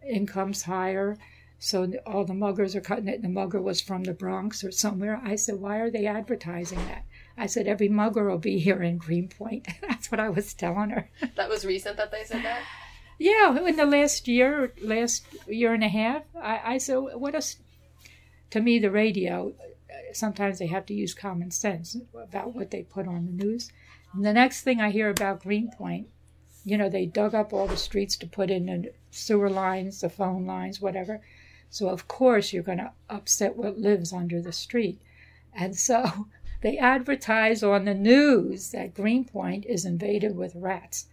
incomes 0.08 0.64
higher 0.64 1.18
so 1.64 1.90
all 2.06 2.26
the 2.26 2.34
muggers 2.34 2.76
are 2.76 2.82
cutting 2.82 3.08
it. 3.08 3.22
The 3.22 3.30
mugger 3.30 3.62
was 3.62 3.80
from 3.80 4.04
the 4.04 4.12
Bronx 4.12 4.66
or 4.66 4.72
somewhere. 4.72 5.22
I 5.24 5.38
said, 5.38 5.62
why 5.62 5.78
are 5.78 5.90
they 5.90 6.06
advertising 6.06 6.86
that? 6.88 7.06
I 7.38 7.46
said, 7.46 7.68
every 7.68 7.88
mugger 7.88 8.30
will 8.30 8.38
be 8.38 8.60
here 8.60 8.84
in 8.84 8.98
Greenpoint. 8.98 9.70
That's 9.82 10.12
what 10.12 10.20
I 10.20 10.28
was 10.28 10.54
telling 10.54 10.90
her. 10.90 11.10
That 11.36 11.48
was 11.48 11.64
recent 11.64 11.96
that 11.96 12.12
they 12.12 12.26
said 12.26 12.44
that? 12.44 12.64
Yeah, 13.18 13.58
in 13.66 13.78
the 13.78 13.86
last 13.86 14.28
year, 14.28 14.74
last 14.82 15.26
year 15.48 15.74
and 15.74 15.86
a 15.86 15.88
half. 15.88 16.24
I, 16.36 16.60
I 16.66 16.78
said, 16.80 16.98
what 16.98 17.34
else? 17.34 17.56
To 18.50 18.60
me, 18.60 18.78
the 18.78 18.92
radio, 18.92 19.54
uh, 19.90 20.14
sometimes 20.14 20.60
they 20.60 20.68
have 20.68 20.86
to 20.88 20.94
use 20.94 21.14
common 21.14 21.50
sense 21.50 21.96
about 22.14 22.54
what 22.54 22.72
they 22.72 22.84
put 22.84 23.08
on 23.08 23.26
the 23.26 23.46
news. 23.46 23.72
And 24.14 24.26
the 24.26 24.34
next 24.34 24.64
thing 24.64 24.82
I 24.82 24.90
hear 24.90 25.10
about 25.10 25.44
Greenpoint, 25.44 26.10
you 26.66 26.78
know, 26.78 26.90
they 26.90 27.06
dug 27.06 27.34
up 27.34 27.54
all 27.54 27.68
the 27.68 27.78
streets 27.78 28.18
to 28.18 28.28
put 28.28 28.52
in 28.52 28.66
the 28.66 28.92
sewer 29.12 29.50
lines, 29.50 30.02
the 30.02 30.10
phone 30.10 30.46
lines, 30.46 30.82
whatever. 30.82 31.22
So, 31.74 31.90
of 31.90 32.08
course, 32.08 32.54
you're 32.54 32.62
going 32.62 32.78
to 32.78 32.92
upset 33.10 33.58
what 33.58 33.80
lives 33.80 34.14
under 34.14 34.40
the 34.40 34.52
street. 34.52 35.02
And 35.52 35.76
so 35.76 36.28
they 36.62 36.78
advertise 36.78 37.64
on 37.64 37.86
the 37.86 37.96
news 37.96 38.70
that 38.74 38.94
Greenpoint 38.94 39.66
is 39.66 39.84
invaded 39.84 40.36
with 40.36 40.54
rats. 40.56 41.08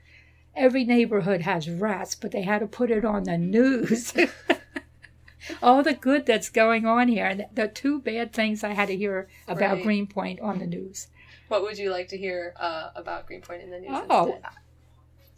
every 0.54 0.84
neighborhood 0.84 1.40
has 1.40 1.70
rats, 1.70 2.14
but 2.14 2.30
they 2.30 2.42
had 2.42 2.58
to 2.58 2.66
put 2.66 2.90
it 2.90 3.06
on 3.06 3.24
the 3.24 3.38
news. 3.38 4.12
All 5.62 5.82
the 5.82 5.94
good 5.94 6.26
that's 6.26 6.50
going 6.50 6.84
on 6.84 7.08
here, 7.08 7.24
and 7.24 7.46
the 7.54 7.66
two 7.66 7.98
bad 8.00 8.34
things 8.34 8.62
I 8.62 8.74
had 8.74 8.88
to 8.88 8.96
hear 8.96 9.28
about 9.48 9.76
Right. 9.76 9.82
Greenpoint 9.82 10.40
on 10.40 10.58
the 10.58 10.66
news. 10.66 11.06
What 11.48 11.62
would 11.62 11.78
you 11.78 11.90
like 11.90 12.08
to 12.08 12.18
hear 12.18 12.52
uh, 12.60 12.90
about 12.94 13.26
Greenpoint 13.26 13.62
in 13.62 13.70
the 13.70 13.80
news 13.80 13.90
Oh, 14.10 14.26
instead? 14.26 14.42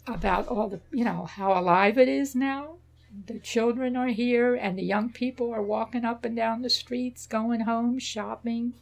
about 0.05 0.47
all 0.49 0.67
the, 0.67 0.81
you 0.91 1.05
know, 1.05 1.25
how 1.25 1.57
alive 1.57 1.97
it 1.97 2.09
is 2.09 2.35
now. 2.35 2.75
The 3.27 3.39
children 3.39 3.95
are 3.95 4.07
here, 4.07 4.55
and 4.55 4.77
the 4.77 4.83
young 4.83 5.09
people 5.09 5.53
are 5.53 5.61
walking 5.61 6.03
up 6.03 6.25
and 6.25 6.35
down 6.35 6.61
the 6.61 6.69
streets, 6.69 7.27
going 7.27 7.61
home, 7.61 7.99
shopping, 7.99 8.73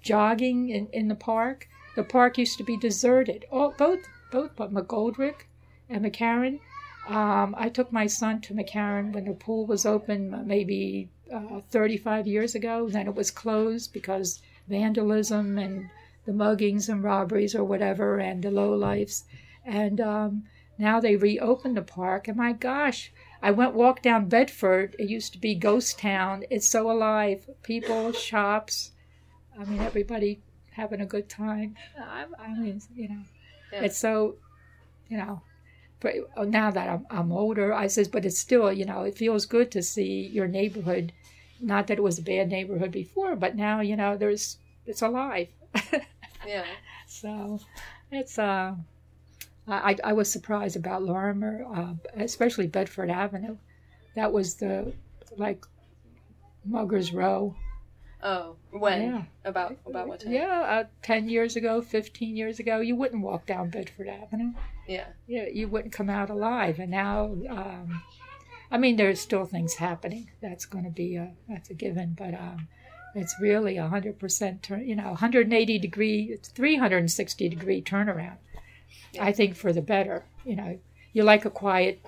jogging 0.00 0.68
in, 0.68 0.88
in 0.92 1.08
the 1.08 1.14
park. 1.14 1.68
The 1.96 2.04
park 2.04 2.38
used 2.38 2.58
to 2.58 2.64
be 2.64 2.76
deserted. 2.76 3.44
Oh, 3.50 3.74
both 3.76 4.00
both 4.30 4.56
but 4.56 4.72
McGoldrick 4.72 5.46
and 5.88 6.04
McCarren. 6.04 6.60
Um, 7.08 7.54
I 7.58 7.68
took 7.68 7.92
my 7.92 8.06
son 8.06 8.40
to 8.42 8.54
McCarren 8.54 9.12
when 9.12 9.24
the 9.24 9.34
pool 9.34 9.66
was 9.66 9.84
open, 9.84 10.46
maybe 10.46 11.08
uh, 11.32 11.60
35 11.70 12.26
years 12.26 12.54
ago. 12.54 12.88
Then 12.88 13.06
it 13.06 13.14
was 13.14 13.30
closed 13.30 13.92
because 13.92 14.40
vandalism 14.68 15.58
and 15.58 15.90
the 16.24 16.32
muggings 16.32 16.88
and 16.88 17.02
robberies 17.02 17.54
or 17.54 17.64
whatever, 17.64 18.18
and 18.18 18.42
the 18.42 18.50
low 18.50 18.74
lives. 18.74 19.24
And 19.64 20.00
um, 20.00 20.44
now 20.78 21.00
they 21.00 21.16
reopened 21.16 21.76
the 21.76 21.82
park, 21.82 22.28
and 22.28 22.36
my 22.36 22.52
gosh, 22.52 23.12
I 23.44 23.50
went 23.50 23.74
walk 23.74 24.00
down 24.00 24.30
Bedford. 24.30 24.96
It 24.98 25.10
used 25.10 25.34
to 25.34 25.38
be 25.38 25.54
ghost 25.54 25.98
town. 25.98 26.44
It's 26.48 26.66
so 26.66 26.90
alive. 26.90 27.46
People, 27.62 28.10
shops. 28.12 28.92
I 29.60 29.64
mean, 29.66 29.80
everybody 29.80 30.40
having 30.72 31.02
a 31.02 31.06
good 31.06 31.28
time. 31.28 31.76
I, 32.00 32.24
I 32.38 32.54
mean, 32.58 32.80
you 32.96 33.08
know, 33.10 33.22
Yeah. 33.70 33.82
it's 33.82 33.98
so, 33.98 34.36
you 35.10 35.18
know. 35.18 35.42
But 36.00 36.14
now 36.48 36.70
that 36.70 36.88
I'm, 36.88 37.06
I'm 37.10 37.32
older, 37.32 37.74
I 37.74 37.86
says, 37.88 38.08
but 38.08 38.24
it's 38.24 38.38
still, 38.38 38.72
you 38.72 38.86
know, 38.86 39.02
it 39.02 39.18
feels 39.18 39.44
good 39.44 39.70
to 39.72 39.82
see 39.82 40.26
your 40.26 40.48
neighborhood. 40.48 41.12
Not 41.60 41.86
that 41.88 41.98
it 41.98 42.02
was 42.02 42.18
a 42.18 42.22
bad 42.22 42.48
neighborhood 42.48 42.92
before, 42.92 43.36
but 43.36 43.56
now, 43.56 43.80
you 43.80 43.94
know, 43.94 44.16
there's 44.16 44.56
it's 44.86 45.02
alive. 45.02 45.48
Yeah. 46.46 46.66
So 47.06 47.60
it's 48.10 48.38
uh, 48.38 48.74
I 49.66 49.96
I 50.04 50.12
was 50.12 50.30
surprised 50.30 50.76
about 50.76 51.02
Lorimer, 51.02 51.64
uh, 51.74 51.94
especially 52.16 52.66
Bedford 52.66 53.10
Avenue. 53.10 53.56
That 54.14 54.32
was 54.32 54.54
the 54.54 54.92
like 55.36 55.64
Muggers 56.64 57.12
Row. 57.12 57.56
Oh, 58.22 58.56
when? 58.70 59.02
Yeah. 59.02 59.22
About 59.44 59.76
about 59.86 60.08
what 60.08 60.20
time? 60.20 60.32
Yeah, 60.32 60.60
uh, 60.60 60.84
ten 61.02 61.28
years 61.28 61.56
ago, 61.56 61.82
fifteen 61.82 62.36
years 62.36 62.58
ago, 62.58 62.80
you 62.80 62.96
wouldn't 62.96 63.22
walk 63.22 63.46
down 63.46 63.70
Bedford 63.70 64.08
Avenue. 64.08 64.52
Yeah. 64.86 65.06
Yeah, 65.26 65.46
you 65.52 65.68
wouldn't 65.68 65.92
come 65.92 66.10
out 66.10 66.30
alive. 66.30 66.78
And 66.78 66.90
now, 66.90 67.24
um, 67.50 68.02
I 68.70 68.78
mean, 68.78 68.96
there's 68.96 69.20
still 69.20 69.44
things 69.44 69.74
happening. 69.74 70.30
That's 70.40 70.64
going 70.64 70.84
to 70.84 70.90
be 70.90 71.16
a 71.16 71.32
that's 71.48 71.70
a 71.70 71.74
given. 71.74 72.14
But 72.18 72.34
um, 72.34 72.68
it's 73.14 73.34
really 73.40 73.76
a 73.76 73.88
hundred 73.88 74.18
percent 74.18 74.62
turn. 74.62 74.86
You 74.86 74.96
know, 74.96 75.08
180 75.08 75.78
degree, 75.78 76.36
360 76.42 77.48
degree 77.48 77.82
turnaround. 77.82 78.36
I 79.20 79.32
think 79.32 79.56
for 79.56 79.72
the 79.72 79.82
better. 79.82 80.24
You 80.44 80.56
know, 80.56 80.78
you 81.12 81.22
like 81.22 81.44
a 81.44 81.50
quiet, 81.50 82.04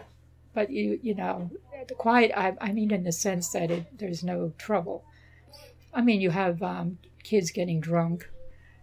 but 0.54 0.70
you 0.70 0.98
you 1.02 1.14
know, 1.14 1.50
the 1.88 1.94
quiet. 1.94 2.32
I, 2.36 2.56
I 2.60 2.72
mean, 2.72 2.90
in 2.90 3.04
the 3.04 3.12
sense 3.12 3.50
that 3.50 3.70
it, 3.70 3.98
there's 3.98 4.22
no 4.24 4.52
trouble. 4.58 5.04
I 5.94 6.02
mean, 6.02 6.20
you 6.20 6.30
have 6.30 6.62
um, 6.62 6.98
kids 7.22 7.50
getting 7.50 7.80
drunk 7.80 8.28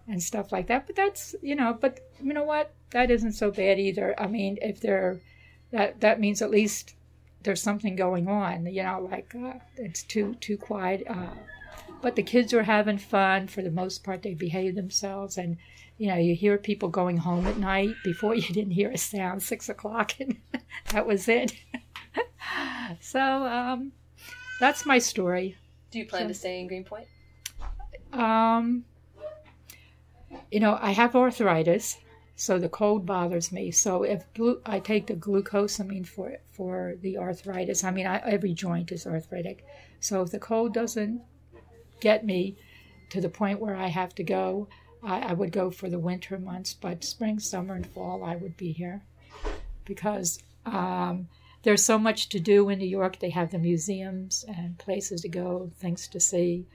and 0.07 0.22
stuff 0.22 0.51
like 0.51 0.67
that, 0.67 0.88
but 0.88 0.95
that's 0.95 1.36
you 1.41 1.55
know, 1.55 1.77
but 1.79 2.00
you 2.22 2.33
know 2.33 2.43
what? 2.43 2.74
That 2.91 3.12
isn't 3.12 3.33
so 3.33 3.51
bad 3.51 3.79
either. 3.79 4.19
I 4.19 4.27
mean, 4.27 4.57
if 4.62 4.79
they're 4.79 5.19
that 5.72 6.01
that 6.01 6.19
means 6.19 6.41
at 6.41 6.51
least 6.51 6.95
there's 7.43 7.62
something 7.62 7.95
going 7.95 8.27
on. 8.27 8.65
You 8.65 8.83
know, 8.83 9.07
like 9.12 9.33
uh, 9.36 9.60
it's 9.75 10.03
too 10.03 10.36
too 10.36 10.57
quiet. 10.57 11.03
Uh, 11.07 11.33
but 12.01 12.15
the 12.15 12.24
kids 12.24 12.53
are 12.53 12.63
having 12.63 12.97
fun 12.97 13.47
for 13.47 13.62
the 13.62 13.71
most 13.71 14.04
part. 14.04 14.21
They 14.21 14.34
behave 14.34 14.75
themselves, 14.75 15.38
and 15.38 15.58
you 15.97 16.08
know, 16.08 16.17
you 16.17 16.36
hear 16.36 16.58
people 16.58 16.89
going 16.89 17.17
home 17.17 17.45
at 17.47 17.58
night. 17.58 17.95
Before 18.03 18.36
you 18.36 18.53
didn't 18.53 18.71
hear 18.71 18.91
a 18.91 18.97
sound, 18.97 19.41
six 19.43 19.69
o'clock, 19.69 20.13
and 20.19 20.38
that 20.91 21.06
was 21.06 21.27
it. 21.27 21.53
so 22.99 23.19
um, 23.19 23.91
that's 24.60 24.86
my 24.86 24.99
story. 24.99 25.58
Do 25.91 25.99
you 25.99 26.06
plan 26.06 26.27
to 26.27 26.34
stay 26.34 26.60
in 26.60 26.67
Greenpoint? 26.67 27.08
Um, 28.12 28.86
you 30.51 30.60
know, 30.60 30.77
I 30.82 30.91
have 30.91 31.15
arthritis, 31.15 31.97
so 32.36 32.58
the 32.58 32.69
cold 32.69 33.06
bothers 33.06 33.51
me. 33.51 33.71
So 33.71 34.03
if 34.03 34.32
glu- 34.34 34.62
I 34.65 34.79
take 34.79 35.08
the 35.08 35.15
glucosamine 35.15 36.06
for 36.06 36.38
for 36.51 36.95
the 37.01 37.17
arthritis, 37.17 37.84
I 37.84 37.91
mean, 37.91 38.08
I, 38.08 38.17
every 38.19 38.53
joint 38.53 38.91
is 38.91 39.06
arthritic. 39.06 39.65
So 39.99 40.21
if 40.21 40.32
the 40.32 40.39
cold 40.39 40.73
doesn't 40.73 41.21
get 42.01 42.25
me 42.25 42.58
to 43.10 43.21
the 43.21 43.29
point 43.29 43.60
where 43.60 43.75
I 43.75 43.88
have 43.88 44.13
to 44.15 44.23
go, 44.23 44.67
I, 45.03 45.19
I 45.19 45.33
would 45.33 45.51
go 45.51 45.69
for 45.69 45.89
the 45.89 45.99
winter 45.99 46.37
months. 46.37 46.73
But 46.73 47.03
spring, 47.03 47.39
summer, 47.39 47.75
and 47.75 47.85
fall, 47.85 48.23
I 48.23 48.35
would 48.35 48.57
be 48.57 48.71
here 48.71 49.01
because 49.85 50.41
um, 50.65 51.27
there's 51.63 51.83
so 51.83 51.97
much 51.99 52.29
to 52.29 52.39
do 52.39 52.69
in 52.69 52.79
New 52.79 52.87
York. 52.87 53.19
They 53.19 53.29
have 53.31 53.51
the 53.51 53.59
museums 53.59 54.45
and 54.47 54.77
places 54.77 55.21
to 55.21 55.29
go, 55.29 55.71
things 55.79 56.07
to 56.09 56.19
see. 56.19 56.65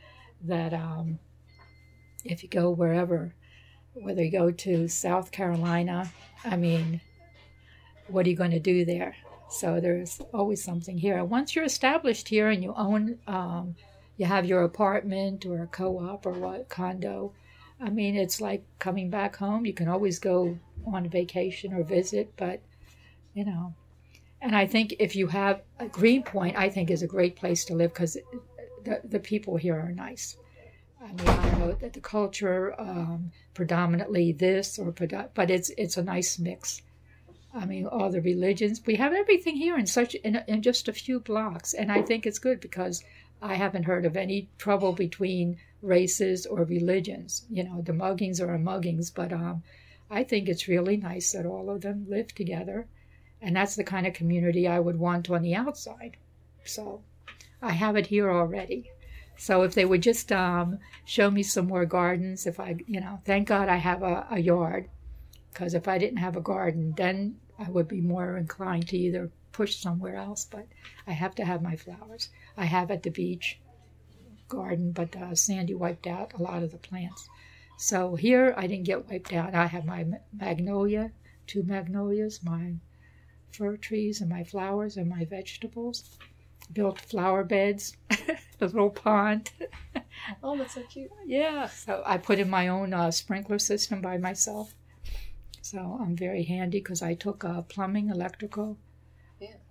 That 0.42 0.72
um, 0.72 1.18
if 2.24 2.42
you 2.42 2.48
go 2.48 2.70
wherever, 2.70 3.34
whether 3.94 4.22
you 4.22 4.30
go 4.30 4.50
to 4.50 4.88
South 4.88 5.32
Carolina, 5.32 6.10
I 6.44 6.56
mean, 6.56 7.00
what 8.06 8.26
are 8.26 8.30
you 8.30 8.36
going 8.36 8.52
to 8.52 8.60
do 8.60 8.84
there? 8.84 9.16
So 9.50 9.80
there's 9.80 10.20
always 10.32 10.62
something 10.62 10.98
here. 10.98 11.24
Once 11.24 11.56
you're 11.56 11.64
established 11.64 12.28
here 12.28 12.48
and 12.48 12.62
you 12.62 12.74
own, 12.76 13.18
um, 13.26 13.74
you 14.16 14.26
have 14.26 14.44
your 14.44 14.62
apartment 14.62 15.46
or 15.46 15.62
a 15.62 15.66
co-op 15.66 16.26
or 16.26 16.32
what 16.32 16.68
condo. 16.68 17.32
I 17.80 17.90
mean, 17.90 18.16
it's 18.16 18.40
like 18.40 18.64
coming 18.78 19.10
back 19.10 19.36
home. 19.36 19.64
You 19.64 19.72
can 19.72 19.88
always 19.88 20.18
go 20.18 20.58
on 20.86 21.08
vacation 21.08 21.72
or 21.72 21.82
visit, 21.84 22.32
but 22.36 22.60
you 23.34 23.44
know. 23.44 23.74
And 24.40 24.54
I 24.54 24.66
think 24.66 24.94
if 24.98 25.16
you 25.16 25.26
have 25.28 25.62
a 25.78 25.88
Greenpoint, 25.88 26.56
I 26.56 26.68
think 26.68 26.90
is 26.90 27.02
a 27.02 27.08
great 27.08 27.36
place 27.36 27.64
to 27.66 27.74
live 27.74 27.92
because 27.92 28.16
the 28.84 29.00
the 29.04 29.20
people 29.20 29.56
here 29.56 29.78
are 29.78 29.92
nice. 29.92 30.36
I 31.00 31.06
mean, 31.06 31.28
I 31.28 31.58
know 31.58 31.72
that 31.72 31.92
the 31.92 32.00
culture 32.00 32.74
um, 32.80 33.30
predominantly 33.54 34.32
this 34.32 34.78
or 34.78 34.92
but 35.34 35.50
it's 35.50 35.70
it's 35.78 35.96
a 35.96 36.02
nice 36.02 36.38
mix. 36.38 36.82
I 37.54 37.64
mean, 37.64 37.86
all 37.86 38.10
the 38.10 38.20
religions 38.20 38.82
we 38.84 38.96
have 38.96 39.12
everything 39.12 39.56
here 39.56 39.78
in 39.78 39.86
such 39.86 40.14
in, 40.16 40.42
in 40.48 40.62
just 40.62 40.88
a 40.88 40.92
few 40.92 41.20
blocks, 41.20 41.74
and 41.74 41.90
I 41.90 42.02
think 42.02 42.26
it's 42.26 42.38
good 42.38 42.60
because 42.60 43.04
I 43.40 43.54
haven't 43.54 43.84
heard 43.84 44.04
of 44.04 44.16
any 44.16 44.50
trouble 44.58 44.92
between 44.92 45.58
races 45.82 46.46
or 46.46 46.64
religions. 46.64 47.46
You 47.50 47.64
know, 47.64 47.82
the 47.82 47.92
muggings 47.92 48.40
are 48.40 48.58
muggings, 48.58 49.12
but 49.14 49.32
um, 49.32 49.62
I 50.10 50.24
think 50.24 50.48
it's 50.48 50.68
really 50.68 50.96
nice 50.96 51.32
that 51.32 51.46
all 51.46 51.70
of 51.70 51.82
them 51.82 52.06
live 52.08 52.34
together, 52.34 52.86
and 53.40 53.54
that's 53.56 53.76
the 53.76 53.84
kind 53.84 54.06
of 54.06 54.14
community 54.14 54.66
I 54.66 54.80
would 54.80 54.98
want 54.98 55.30
on 55.30 55.42
the 55.42 55.54
outside. 55.54 56.16
So, 56.64 57.02
I 57.60 57.72
have 57.72 57.96
it 57.96 58.06
here 58.06 58.30
already. 58.30 58.90
So 59.36 59.62
if 59.62 59.74
they 59.74 59.84
would 59.84 60.02
just 60.02 60.32
um, 60.32 60.78
show 61.04 61.30
me 61.30 61.42
some 61.42 61.68
more 61.68 61.84
gardens, 61.84 62.46
if 62.46 62.58
I, 62.58 62.76
you 62.86 63.00
know, 63.00 63.20
thank 63.24 63.48
God 63.48 63.68
I 63.68 63.76
have 63.76 64.02
a, 64.02 64.26
a 64.30 64.38
yard, 64.40 64.88
because 65.52 65.74
if 65.74 65.86
I 65.86 65.98
didn't 65.98 66.18
have 66.18 66.36
a 66.36 66.40
garden, 66.40 66.94
then 66.96 67.36
I 67.58 67.70
would 67.70 67.86
be 67.86 68.00
more 68.00 68.36
inclined 68.36 68.88
to 68.88 68.98
either 68.98 69.30
push 69.52 69.76
somewhere 69.76 70.16
else. 70.16 70.44
But 70.44 70.66
I 71.06 71.12
have 71.12 71.34
to 71.36 71.44
have 71.44 71.62
my 71.62 71.76
flowers. 71.76 72.30
I 72.56 72.64
have 72.64 72.90
at 72.90 73.04
the 73.04 73.10
beach 73.10 73.60
garden, 74.48 74.92
but 74.92 75.14
uh, 75.16 75.34
Sandy 75.34 75.74
wiped 75.74 76.06
out 76.06 76.32
a 76.34 76.42
lot 76.42 76.62
of 76.62 76.72
the 76.72 76.78
plants. 76.78 77.28
So 77.78 78.16
here 78.16 78.54
I 78.56 78.66
didn't 78.66 78.86
get 78.86 79.08
wiped 79.08 79.32
out. 79.32 79.54
I 79.54 79.66
have 79.66 79.84
my 79.84 80.06
magnolia, 80.32 81.12
two 81.46 81.62
magnolias, 81.62 82.42
my 82.42 82.74
fir 83.52 83.76
trees, 83.76 84.20
and 84.20 84.30
my 84.30 84.44
flowers 84.44 84.96
and 84.96 85.08
my 85.08 85.24
vegetables. 85.24 86.18
Built 86.72 87.00
flower 87.00 87.44
beds, 87.44 87.96
a 88.10 88.16
little 88.60 88.90
pond. 88.90 89.50
Oh, 90.42 90.56
that's 90.56 90.74
so 90.74 90.82
cute. 90.82 91.10
Yeah, 91.24 91.68
so 91.68 92.02
I 92.04 92.18
put 92.18 92.38
in 92.40 92.50
my 92.50 92.68
own 92.68 92.92
uh, 92.92 93.10
sprinkler 93.12 93.58
system 93.58 94.00
by 94.00 94.18
myself. 94.18 94.74
So 95.62 95.98
I'm 96.00 96.16
very 96.16 96.42
handy 96.42 96.78
because 96.80 97.02
I 97.02 97.14
took 97.14 97.44
uh, 97.44 97.62
plumbing, 97.62 98.10
electrical. 98.10 98.76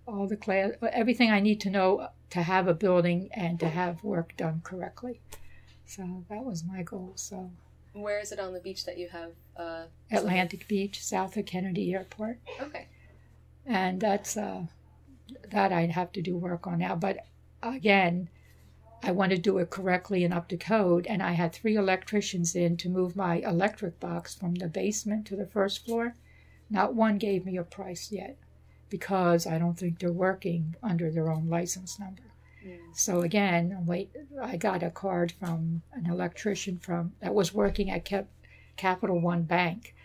All 0.07 0.27
the 0.27 0.37
class, 0.37 0.71
everything 0.91 1.31
I 1.31 1.39
need 1.39 1.61
to 1.61 1.69
know 1.69 2.07
to 2.29 2.41
have 2.41 2.67
a 2.67 2.73
building 2.73 3.29
and 3.33 3.59
to 3.59 3.69
have 3.69 4.03
work 4.03 4.35
done 4.37 4.61
correctly. 4.63 5.21
So 5.85 6.23
that 6.29 6.43
was 6.43 6.63
my 6.63 6.83
goal. 6.83 7.13
So 7.15 7.51
Where 7.93 8.19
is 8.19 8.31
it 8.31 8.39
on 8.39 8.53
the 8.53 8.59
beach 8.59 8.85
that 8.85 8.97
you 8.97 9.09
have? 9.09 9.31
Uh, 9.55 9.85
Atlantic 10.11 10.67
Beach, 10.67 11.03
south 11.03 11.37
of 11.37 11.45
Kennedy 11.45 11.93
Airport, 11.93 12.39
okay. 12.61 12.87
and 13.65 13.99
that's 13.99 14.37
uh, 14.37 14.63
that 15.49 15.71
I'd 15.73 15.91
have 15.91 16.11
to 16.13 16.21
do 16.21 16.37
work 16.37 16.67
on 16.67 16.79
now. 16.79 16.95
But 16.95 17.25
again, 17.63 18.29
I 19.03 19.11
want 19.11 19.31
to 19.31 19.37
do 19.37 19.57
it 19.59 19.69
correctly 19.69 20.23
and 20.23 20.33
up 20.33 20.47
to 20.49 20.57
code. 20.57 21.05
And 21.07 21.21
I 21.21 21.31
had 21.31 21.53
three 21.53 21.75
electricians 21.75 22.55
in 22.55 22.77
to 22.77 22.89
move 22.89 23.15
my 23.15 23.37
electric 23.37 23.99
box 23.99 24.35
from 24.35 24.55
the 24.55 24.67
basement 24.67 25.27
to 25.27 25.35
the 25.35 25.45
first 25.45 25.85
floor 25.85 26.15
Not 26.69 26.95
one 26.95 27.17
gave 27.17 27.45
me 27.45 27.57
a 27.57 27.63
price 27.63 28.11
yet 28.11 28.37
because 28.89 29.45
I 29.45 29.57
don't 29.57 29.77
think 29.77 29.99
they're 29.99 30.11
working 30.11 30.75
under 30.81 31.11
their 31.11 31.29
own 31.29 31.49
license 31.49 31.99
number. 31.99 32.23
Mm. 32.65 32.77
So 32.93 33.21
again, 33.21 33.83
wait, 33.85 34.11
I 34.41 34.57
got 34.57 34.83
a 34.83 34.89
card 34.89 35.33
from 35.39 35.81
an 35.93 36.09
electrician 36.09 36.79
from 36.79 37.13
that 37.19 37.33
was 37.33 37.53
working 37.53 37.89
at 37.89 38.05
Cap, 38.05 38.27
Capital 38.75 39.19
One 39.19 39.43
Bank. 39.43 39.95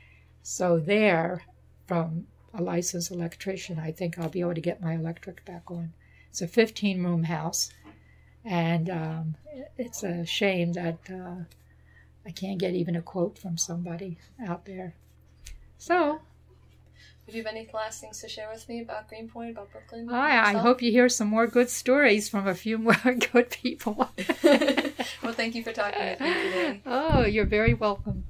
So 0.42 0.78
there, 0.78 1.42
from 1.86 2.26
a 2.54 2.62
licensed 2.62 3.10
electrician, 3.10 3.78
I 3.78 3.92
think 3.92 4.18
I'll 4.18 4.28
be 4.28 4.40
able 4.40 4.54
to 4.54 4.60
get 4.60 4.82
my 4.82 4.94
electric 4.94 5.44
back 5.44 5.70
on. 5.70 5.92
It's 6.28 6.42
a 6.42 6.48
15 6.48 7.02
room 7.02 7.24
house, 7.24 7.72
and 8.44 8.90
um, 8.90 9.34
it's 9.76 10.02
a 10.02 10.24
shame 10.24 10.72
that 10.72 10.98
uh, 11.10 11.44
I 12.26 12.30
can't 12.30 12.58
get 12.58 12.74
even 12.74 12.96
a 12.96 13.02
quote 13.02 13.38
from 13.38 13.58
somebody 13.58 14.18
out 14.44 14.64
there. 14.64 14.94
So 15.78 16.20
Would 17.26 17.34
you 17.36 17.44
have 17.44 17.54
any 17.54 17.68
last 17.72 18.00
things 18.00 18.20
to 18.20 18.28
share 18.28 18.48
with 18.52 18.68
me 18.68 18.80
about 18.82 19.08
Greenpoint, 19.08 19.52
about 19.52 19.70
Brooklyn? 19.70 20.08
I, 20.10 20.50
I 20.50 20.52
hope 20.54 20.82
you 20.82 20.90
hear 20.90 21.08
some 21.08 21.28
more 21.28 21.46
good 21.46 21.70
stories 21.70 22.28
from 22.28 22.48
a 22.48 22.54
few 22.54 22.78
more 22.78 22.96
good 23.32 23.50
people. 23.50 23.94
well, 24.42 25.32
thank 25.32 25.54
you 25.54 25.62
for 25.62 25.72
talking 25.72 26.02
with 26.04 26.20
me 26.20 26.32
today. 26.42 26.82
oh, 26.84 27.24
you're 27.24 27.46
very 27.46 27.74
welcome. 27.74 28.24